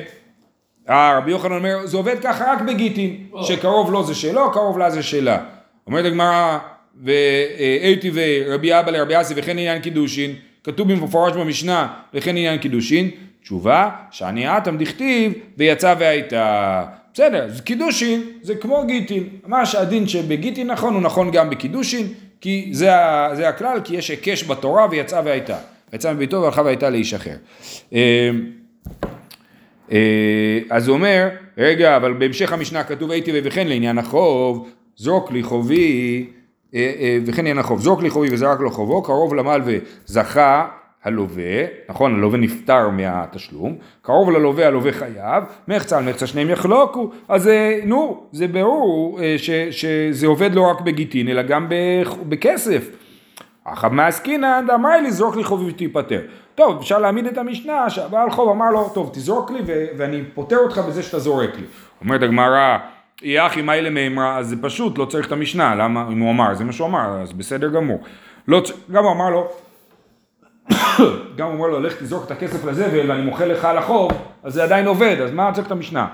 אה, 0.90 1.18
רבי 1.18 1.30
יוחנן 1.30 1.56
אומר 1.56 1.86
זה 1.86 1.96
עובד 1.96 2.16
ככה 2.22 2.52
רק 2.52 2.60
בגיטין, 2.60 3.16
שקרוב 3.42 3.90
לו 3.90 4.04
זה 4.04 4.14
שלו, 4.14 4.52
קרוב 4.52 4.78
לה 4.78 4.90
זה 4.90 5.02
שלה. 5.02 5.38
אומרת 5.86 6.04
הגמרא 6.04 6.58
ואייתי 7.02 8.10
ורבי 8.14 8.78
אבא 8.78 8.90
לרבי 8.90 9.20
אסי 9.20 9.34
וכן 9.36 9.56
לעניין 9.56 9.82
קידושין, 9.82 10.34
כתוב 10.64 10.92
במפורש 10.92 11.32
במשנה 11.32 11.88
וכן 12.14 12.34
לעניין 12.34 12.58
קידושין, 12.58 13.10
תשובה 13.42 13.90
שאני 14.10 14.56
אטם 14.56 14.76
דכתיב 14.78 15.32
ויצא 15.56 15.94
והייתה 15.98 16.84
בסדר, 17.14 17.44
אז 17.44 17.60
קידושין 17.60 18.22
זה 18.42 18.54
כמו 18.54 18.84
גיטין, 18.86 19.28
מה 19.46 19.66
שהדין 19.66 20.08
שבגיטין 20.08 20.66
נכון 20.66 20.94
הוא 20.94 21.02
נכון 21.02 21.30
גם 21.30 21.50
בקידושין, 21.50 22.06
כי 22.40 22.68
זה, 22.72 22.90
זה 23.32 23.48
הכלל, 23.48 23.80
כי 23.84 23.96
יש 23.96 24.08
היקש 24.08 24.44
בתורה 24.44 24.86
ויצאה 24.90 25.20
והייתה, 25.24 25.56
יצאה 25.92 26.12
מביתו 26.12 26.42
והלכה 26.42 26.62
והייתה 26.62 26.90
לאיש 26.90 27.14
אחר. 27.14 27.36
אה, 29.92 29.98
אה, 29.98 30.76
אז 30.76 30.88
הוא 30.88 30.94
אומר, 30.94 31.28
רגע, 31.58 31.96
אבל 31.96 32.12
בהמשך 32.12 32.52
המשנה 32.52 32.84
כתוב 32.84 33.10
הייתי 33.10 33.32
וכן 33.44 33.68
לעניין 33.68 33.98
החוב, 33.98 34.68
זרוק 34.96 35.32
לי 35.32 35.42
חובי, 35.42 36.26
אה, 36.74 37.18
וכן 37.26 37.36
לעניין 37.36 37.58
החוב, 37.58 37.80
זרוק 37.80 38.02
לי 38.02 38.10
חובי 38.10 38.28
וזרק 38.32 38.60
לו 38.60 38.70
חובו, 38.70 39.02
קרוב 39.02 39.34
למלווה 39.34 39.74
זכה 40.06 40.68
הלווה, 41.04 41.64
נכון, 41.88 42.14
הלווה 42.14 42.38
נפטר 42.38 42.88
מהתשלום, 42.88 43.76
קרוב 44.02 44.30
ללווה 44.30 44.66
הלווה 44.66 44.92
חייב, 44.92 45.44
מחצה 45.68 45.98
על 45.98 46.04
מחצה 46.04 46.26
שניהם 46.26 46.50
יחלוקו, 46.50 47.10
אז 47.28 47.48
אה, 47.48 47.80
נו, 47.84 48.26
זה 48.32 48.48
ברור 48.48 49.20
אה, 49.22 49.34
ש, 49.38 49.50
שזה 49.50 50.26
עובד 50.26 50.54
לא 50.54 50.70
רק 50.70 50.80
בגיטין, 50.80 51.28
אלא 51.28 51.42
גם 51.42 51.68
בכסף. 52.28 52.90
אחאב 53.64 53.92
מעסקינן 53.92 54.64
דאמר 54.66 55.00
לי 55.00 55.10
זרוק 55.10 55.36
לי 55.36 55.44
חוב 55.44 55.62
ותיפטר. 55.66 56.20
טוב, 56.66 56.78
אפשר 56.80 56.98
להעמיד 56.98 57.26
את 57.26 57.38
המשנה 57.38 57.90
שהבעל 57.90 58.30
חוב 58.30 58.48
אמר 58.48 58.70
לו, 58.70 58.88
טוב 58.94 59.10
תזרוק 59.12 59.50
לי 59.50 59.58
ו- 59.66 59.86
ואני 59.98 60.22
פוטר 60.34 60.56
אותך 60.56 60.78
בזה 60.78 61.02
שאתה 61.02 61.18
זורק 61.18 61.50
לי. 61.58 61.64
אומרת 62.00 62.22
הגמרא, 62.22 62.78
יהיה 63.22 63.46
אחי 63.46 63.62
מיילה 63.62 63.90
מימרא, 63.90 64.38
אז 64.38 64.48
זה 64.48 64.56
פשוט, 64.62 64.98
לא 64.98 65.04
צריך 65.04 65.26
את 65.26 65.32
המשנה, 65.32 65.74
למה, 65.74 66.08
אם 66.12 66.18
הוא 66.18 66.30
אמר, 66.30 66.54
זה 66.54 66.64
מה 66.64 66.72
שהוא 66.72 66.88
אמר, 66.88 67.20
אז 67.22 67.32
בסדר 67.32 67.68
גמור. 67.68 67.98
לא, 68.48 68.62
גם 68.92 69.04
הוא 69.04 69.12
אמר 69.12 69.30
לו, 69.30 69.48
גם 71.36 71.46
הוא 71.46 71.54
אומר 71.54 71.66
לו, 71.66 71.80
לך 71.80 72.02
תזרוק 72.02 72.24
את 72.26 72.30
הכסף 72.30 72.64
לזבל 72.64 73.10
ואני 73.10 73.22
מוחל 73.22 73.46
לך 73.46 73.64
על 73.64 73.78
החוב, 73.78 74.10
אז 74.42 74.54
זה 74.54 74.62
עדיין 74.62 74.86
עובד, 74.86 75.16
אז 75.24 75.30
מה 75.30 75.52
צריך 75.54 75.66
את 75.66 75.72
המשנה? 75.72 76.06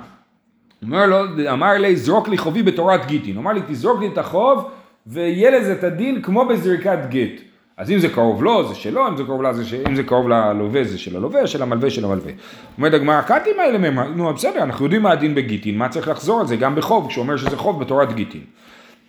אומר 0.83 1.07
לו, 1.07 1.19
אמר 1.53 1.73
לי, 1.73 1.97
זרוק 1.97 2.29
לי 2.29 2.39
חובי 2.39 2.63
בתורת 2.63 3.07
גיטין. 3.07 3.37
אמר 3.37 3.53
לי, 3.53 3.61
תזרוק 3.69 4.01
לי 4.01 4.07
את 4.07 4.19
החוב 4.19 4.71
ויהיה 5.07 5.51
לזה 5.51 5.73
את 5.73 5.85
הדין 5.85 6.23
כמו 6.23 6.45
בזריקת 6.45 6.99
גט. 7.09 7.48
אז 7.79 7.91
אם 7.91 7.99
זה 7.99 8.09
קרוב 8.09 8.43
לו, 8.43 8.69
זה 8.69 8.75
שלו, 8.75 9.09
אם 9.09 9.17
זה 9.17 9.25
קרוב 9.25 9.43
לה, 9.43 9.53
זה 9.53 9.65
ש... 9.65 9.75
אם 9.75 9.95
זה 9.95 10.03
קרוב 10.03 10.29
ללווה, 10.29 10.85
זה 10.85 10.99
של 10.99 11.17
הלווה, 11.17 11.47
של 11.47 11.63
המלווה, 11.63 11.91
של 11.91 12.05
המלווה. 12.05 12.33
אומרת 12.79 12.95
הגמרא, 12.95 13.23
קטים 13.23 13.61
האלה 13.61 13.79
מהם, 13.79 13.99
נו 13.99 14.35
בסדר, 14.35 14.63
אנחנו 14.63 14.85
יודעים 14.85 15.03
מה 15.03 15.11
הדין 15.11 15.35
בגיטין, 15.35 15.79
מה 15.79 15.89
צריך 15.89 16.09
לחזור 16.09 16.41
על 16.41 16.47
זה 16.47 16.57
גם 16.57 16.75
בחוב, 16.75 17.09
כשהוא 17.09 17.23
אומר 17.23 17.37
שזה 17.37 17.57
חוב 17.57 17.81
בתורת 17.81 18.13
גיטין. 18.13 18.41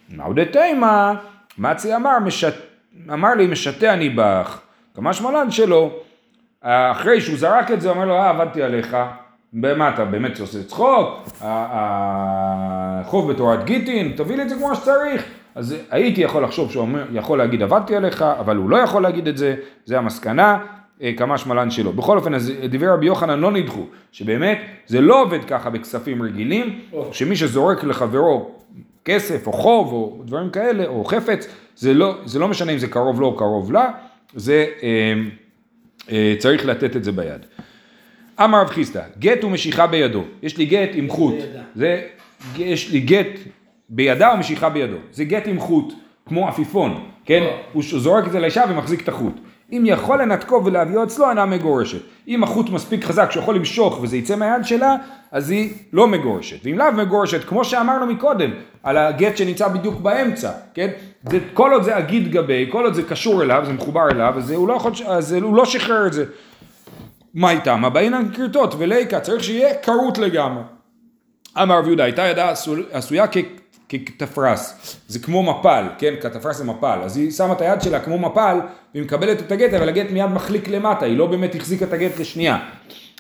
מה 0.10 0.24
עוד 0.24 0.44
תימא, 0.44 1.12
מצי 1.58 1.96
אמר, 1.96 2.20
משת... 2.20 2.54
אמר 3.14 3.36
לי, 3.36 3.48
משתה 3.48 3.94
אני 3.94 4.10
בך. 4.10 4.60
כמה 4.96 5.14
שמלן 5.14 5.52
שלו, 5.52 5.92
אחרי 6.64 7.22
שהוא 7.22 7.38
זרק 7.38 7.72
את 7.72 7.82
זה, 7.82 7.90
אומר 7.90 8.06
לו, 8.06 8.16
אה, 8.16 8.30
עבדתי 8.30 8.64
עליך, 8.64 8.98
במה 9.54 9.90
אתה 9.90 10.06
באמת 10.06 10.40
עושה 10.40 10.64
צחוק, 10.64 11.30
החוב 11.42 13.32
בתורת 13.32 13.66
גיטין, 13.66 14.14
תביא 14.18 14.36
לי 14.36 14.44
את 14.44 14.50
זה 14.50 14.56
כמו 14.56 14.76
שצריך. 14.76 15.39
אז 15.60 15.76
הייתי 15.90 16.22
יכול 16.22 16.44
לחשוב 16.44 16.72
שהוא 16.72 16.82
אומר, 16.82 17.06
יכול 17.14 17.38
להגיד 17.38 17.64
עבדתי 17.64 17.96
עליך, 17.96 18.22
אבל 18.22 18.56
הוא 18.56 18.70
לא 18.70 18.78
יכול 18.78 19.04
להגיד 19.04 19.28
את 19.28 19.38
זה, 19.38 19.56
זה 19.86 19.98
המסקנה, 19.98 20.58
אה, 21.02 21.12
כמה 21.18 21.38
שמלן 21.38 21.72
שלו. 21.72 21.94
בכל 21.94 22.18
אופן, 22.18 22.34
אז 22.34 22.54
דברי 22.70 22.88
רבי 22.88 23.06
יוחנן 23.06 23.40
לא 23.40 23.52
נדחו, 23.52 23.86
שבאמת 24.12 24.62
זה 24.88 25.02
לא 25.02 25.22
עובד 25.22 25.46
ככה 25.46 25.70
בכספים 25.70 26.22
רגילים, 26.22 26.80
שמי 27.12 27.36
שזורק 27.36 27.84
לחברו 27.84 28.52
כסף 29.06 29.48
או 29.48 29.54
חוב 29.54 29.94
או 29.94 30.22
דברים 30.26 30.50
כאלה, 30.50 30.88
או 30.88 31.06
חפץ, 31.06 31.48
זה 31.76 31.94
לא, 31.94 32.18
זה 32.26 32.40
לא 32.40 32.48
משנה 32.48 32.72
אם 32.72 32.78
זה 32.78 32.88
קרוב 32.88 33.22
לו 33.22 33.28
או 33.28 33.36
קרוב 33.36 33.72
לה, 33.72 33.92
זה 34.36 34.66
אה, 34.84 35.14
אה, 36.12 36.36
צריך 36.38 36.66
לתת 36.66 36.96
את 36.96 37.04
זה 37.04 37.12
ביד. 37.12 37.46
אמר 38.44 38.62
רב 38.62 38.68
חיסדא, 38.68 39.04
גט 39.20 39.44
ומשיכה 39.44 39.88
בידו, 39.88 40.24
יש 40.42 40.58
לי 40.58 40.66
גט 40.66 40.90
עם 40.94 41.10
חוט, 41.10 41.36
זה 41.76 42.02
יש 42.58 42.92
לי 42.92 43.00
גט 43.00 43.40
בידה 43.90 44.32
ומשיכה 44.36 44.70
בידו. 44.70 44.98
זה 45.12 45.24
גט 45.24 45.48
עם 45.48 45.60
חוט, 45.60 45.94
כמו 46.26 46.48
עפיפון, 46.48 47.04
כן? 47.26 47.44
הוא 47.74 47.84
זורק 47.84 48.28
את 48.28 48.32
זה 48.32 48.40
לאישה 48.40 48.64
ומחזיק 48.70 49.02
את 49.02 49.08
החוט. 49.08 49.34
אם 49.72 49.84
יכול 49.86 50.22
לנתקו 50.22 50.62
ולהביאו 50.66 51.04
אצלו, 51.04 51.30
אינה 51.30 51.46
מגורשת. 51.46 52.02
אם 52.28 52.44
החוט 52.44 52.70
מספיק 52.70 53.04
חזק 53.04 53.32
שהוא 53.32 53.44
יכול 53.44 53.56
למשוך 53.56 54.00
וזה 54.02 54.18
יצא 54.18 54.36
מהיד 54.36 54.66
שלה, 54.66 54.96
אז 55.32 55.50
היא 55.50 55.74
לא 55.94 56.08
מגורשת. 56.08 56.66
ואם 56.66 56.78
לאו 56.78 56.92
מגורשת, 56.92 57.44
כמו 57.44 57.66
שאמרנו 57.66 58.06
מקודם, 58.06 58.52
על 58.84 58.98
הגט 58.98 59.38
שנמצא 59.38 59.68
בדיוק 59.68 60.00
באמצע, 60.00 60.52
כן? 60.74 60.90
זה, 61.30 61.40
כל 61.54 61.74
עוד 61.74 61.84
זה 61.84 61.98
אגיד 61.98 62.32
גבי, 62.32 62.68
כל 62.72 62.84
עוד 62.84 62.94
זה 62.94 63.04
קשור 63.04 63.44
אליו, 63.44 63.64
זה 63.66 63.74
מחובר 63.74 64.10
אליו, 64.12 64.34
אז 64.38 64.52
הוא 64.52 64.68
לא, 64.68 64.74
יכול, 64.74 64.92
אז 65.08 65.34
הוא 65.34 65.56
לא 65.56 65.66
שחרר 65.66 66.08
את 66.08 66.14
זה. 66.14 66.26
מה 67.34 67.52
איתם? 67.52 67.86
הבאינן 67.86 68.34
כריתות 68.34 68.76
וליקה, 68.78 69.20
צריך 69.20 69.44
שיהיה 69.44 69.76
כרות 69.76 70.18
לגמרי. 70.18 70.64
אמר 71.62 71.80
רב 71.80 71.88
יהודה, 71.88 72.04
הייתה 72.04 72.28
ידה 72.28 72.54
עשויה 72.92 73.26
כתפרס, 73.90 74.98
זה 75.08 75.20
כמו 75.20 75.44
מפל, 75.44 75.88
כן, 75.98 76.14
כתפרס 76.22 76.58
זה 76.58 76.64
מפל, 76.64 77.00
אז 77.04 77.18
היא 77.18 77.32
שמה 77.32 77.54
את 77.54 77.62
היד 77.62 77.82
שלה 77.82 78.00
כמו 78.00 78.20
מפל, 78.20 78.60
והיא 78.94 79.04
מקבלת 79.04 79.40
את 79.40 79.52
הגט, 79.52 79.74
אבל 79.74 79.90
הגט 79.90 80.12
מיד 80.12 80.30
מחליק 80.30 80.68
למטה, 80.68 81.06
היא 81.06 81.18
לא 81.18 81.28
באמת 81.28 81.56
החזיקה 81.56 81.86
את 81.86 81.94
הגט 81.94 82.20
לשנייה, 82.20 82.58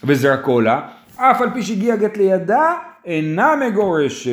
וזרקו 0.03 0.61
לה, 0.61 0.81
אף 1.15 1.41
על 1.41 1.49
פי 1.53 1.63
שהגיע 1.63 1.93
הגט 1.93 2.17
לידה, 2.17 2.73
אינה 3.05 3.55
מגורשת, 3.55 4.31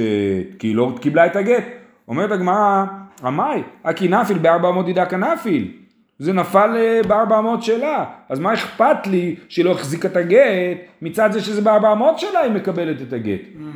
כי 0.59 0.67
היא 0.67 0.75
לא 0.75 0.93
קיבלה 1.01 1.27
את 1.27 1.37
הגט. 1.37 1.65
אומרת 2.09 2.31
הגמרא, 2.31 2.85
עמאי, 3.25 3.63
הכי 3.85 4.09
נפיל 4.09 4.39
בארבע 4.39 4.69
אמות 4.69 4.89
ידע 4.89 5.05
כנפיל, 5.05 5.73
זה 6.19 6.33
נפל 6.33 6.77
אה, 6.77 7.01
בארבע 7.09 7.39
אמות 7.39 7.63
שלה, 7.63 8.05
אז 8.29 8.39
מה 8.39 8.55
אכפת 8.55 9.07
לי 9.07 9.37
שלא 9.49 9.71
החזיקה 9.71 10.09
את 10.09 10.17
הגט, 10.17 10.79
מצד 11.03 11.33
זה 11.33 11.41
שזה 11.41 11.61
בארבע 11.61 11.93
אמות 11.93 12.19
שלה 12.19 12.41
היא 12.41 12.53
מקבלת 12.53 13.03
את 13.03 13.13
הגט. 13.13 13.41
אה, 13.61 13.67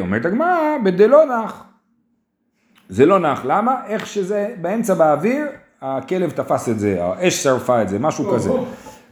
אומרת 0.00 0.24
הגמרא, 0.24 0.58
בדלא 0.84 1.24
נח. 1.24 1.64
זה 2.88 3.06
לא 3.06 3.18
נח, 3.18 3.44
למה? 3.44 3.74
איך 3.86 4.06
שזה 4.06 4.48
באמצע 4.60 4.94
באוויר, 4.94 5.46
הכלב 5.82 6.30
תפס 6.30 6.68
את 6.68 6.78
זה, 6.78 6.96
האש 7.00 7.42
שרפה 7.42 7.82
את 7.82 7.88
זה, 7.88 7.98
משהו 7.98 8.32
כזה. 8.32 8.50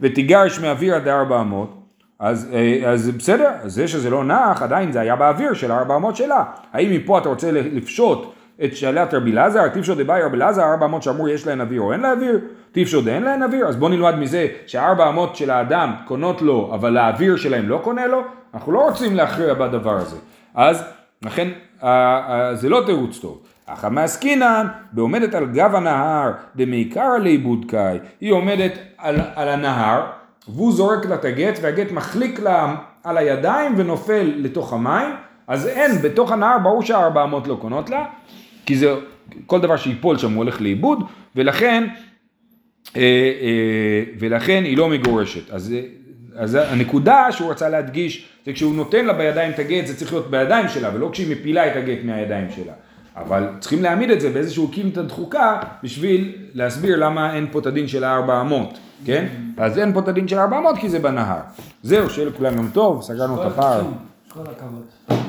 ותיגרש 0.01 0.59
מאוויר 0.59 0.95
עד 0.95 1.07
ארבע 1.07 1.41
אמות. 1.41 1.83
אז, 2.19 2.49
אה, 2.53 2.91
אז 2.91 3.09
בסדר, 3.09 3.51
זה 3.65 3.87
שזה 3.87 4.09
לא 4.09 4.23
נח, 4.23 4.61
עדיין 4.61 4.91
זה 4.91 4.99
היה 4.99 5.15
באוויר 5.15 5.53
של 5.53 5.71
ארבע 5.71 5.95
אמות 5.95 6.15
שלה. 6.15 6.43
האם 6.73 6.91
מפה 6.91 7.17
אתה 7.17 7.29
רוצה 7.29 7.51
לפשוט 7.51 8.33
את 8.63 8.75
שאלת 8.75 9.13
רבי 9.13 9.31
אלעזר, 9.31 9.69
טיפשו 9.69 9.95
דבאי 9.95 10.21
רבי 10.21 10.37
אלעזר, 10.37 10.63
ארבע 10.63 10.85
אמות 10.85 11.03
שאמור 11.03 11.29
יש 11.29 11.47
להן 11.47 11.61
אוויר 11.61 11.81
או 11.81 11.93
אין 11.93 11.99
לה 11.99 12.11
אוויר, 12.11 12.39
טיפשו 12.71 13.01
דאין 13.01 13.23
להן 13.23 13.43
אוויר, 13.43 13.67
אז 13.67 13.75
בוא 13.75 13.89
נלמד 13.89 14.15
מזה 14.15 14.47
שארבע 14.67 15.09
אמות 15.09 15.35
של 15.35 15.49
האדם 15.51 15.93
קונות 16.07 16.41
לו, 16.41 16.71
אבל 16.73 16.97
האוויר 16.97 17.35
שלהם 17.35 17.69
לא 17.69 17.79
קונה 17.83 18.07
לו, 18.07 18.21
אנחנו 18.53 18.71
לא 18.71 18.79
רוצים 18.79 19.15
להכריע 19.15 19.53
בדבר 19.53 19.97
הזה. 19.97 20.17
אז 20.55 20.83
לכן 21.21 21.47
זה 22.53 22.69
לא 22.69 22.83
תירוץ 22.85 23.19
טוב. 23.19 23.41
אך 23.65 23.85
המעסקינן 23.85 24.67
בעומדת 24.91 25.35
על 25.35 25.45
גב 25.45 25.75
הנהר 25.75 26.31
דמעיקר 26.55 27.17
לאיבוד 27.17 27.65
קאי, 27.67 27.97
היא 28.21 28.31
עומדת 28.31 28.71
על, 28.97 29.15
על 29.35 29.49
הנהר 29.49 30.01
והוא 30.47 30.73
זורק 30.73 31.05
לה 31.05 31.15
את 31.15 31.25
הגט 31.25 31.59
והגט 31.61 31.91
מחליק 31.91 32.39
לה 32.39 32.75
על 33.03 33.17
הידיים 33.17 33.73
ונופל 33.77 34.33
לתוך 34.37 34.73
המים. 34.73 35.09
אז 35.47 35.67
אין, 35.67 35.91
בתוך 36.01 36.31
הנהר 36.31 36.59
ברור 36.59 36.81
שהארבע 36.81 37.23
אמות 37.23 37.47
לא 37.47 37.57
קונות 37.61 37.89
לה 37.89 38.05
כי 38.65 38.77
זה 38.77 38.95
כל 39.47 39.61
דבר 39.61 39.77
שיפול 39.77 40.17
שם 40.17 40.31
הוא 40.31 40.37
הולך 40.37 40.61
לאיבוד 40.61 41.03
ולכן 41.35 41.87
אה, 42.95 43.01
אה, 43.41 44.03
ולכן 44.19 44.63
היא 44.63 44.77
לא 44.77 44.89
מגורשת. 44.89 45.51
אז 45.51 45.75
אז 46.35 46.55
הנקודה 46.55 47.31
שהוא 47.31 47.51
רצה 47.51 47.69
להדגיש 47.69 48.27
זה 48.45 48.53
כשהוא 48.53 48.75
נותן 48.75 49.05
לה 49.05 49.13
בידיים 49.13 49.51
את 49.51 49.59
הגט 49.59 49.87
זה 49.87 49.95
צריך 49.95 50.13
להיות 50.13 50.31
בידיים 50.31 50.67
שלה 50.67 50.89
ולא 50.93 51.09
כשהיא 51.11 51.35
מפילה 51.35 51.67
את 51.67 51.75
הגט 51.75 51.99
מהידיים 52.03 52.47
שלה. 52.55 52.73
אבל 53.17 53.47
צריכים 53.59 53.83
להעמיד 53.83 54.09
את 54.09 54.21
זה 54.21 54.29
באיזשהו 54.29 54.67
קימתא 54.67 55.01
דחוקה 55.01 55.59
בשביל 55.83 56.35
להסביר 56.53 56.95
למה 56.95 57.35
אין 57.35 57.47
פה 57.51 57.59
את 57.59 57.65
הדין 57.65 57.87
של 57.87 58.03
הארבע 58.03 58.41
אמות, 58.41 58.77
כן? 59.05 59.25
אז 59.57 59.79
אין 59.79 59.93
פה 59.93 59.99
את 59.99 60.07
הדין 60.07 60.27
של 60.27 60.37
הארבע 60.37 60.57
אמות 60.57 60.77
כי 60.77 60.89
זה 60.89 60.99
בנהר. 60.99 61.39
זהו, 61.83 62.09
שיהיה 62.09 62.27
לכולם 62.27 62.55
יום 62.55 62.69
טוב, 62.73 63.01
סגרנו 63.01 63.41
את 63.41 63.51
הפער. 63.51 63.81
כל 64.29 64.39
הכבוד. 64.39 65.22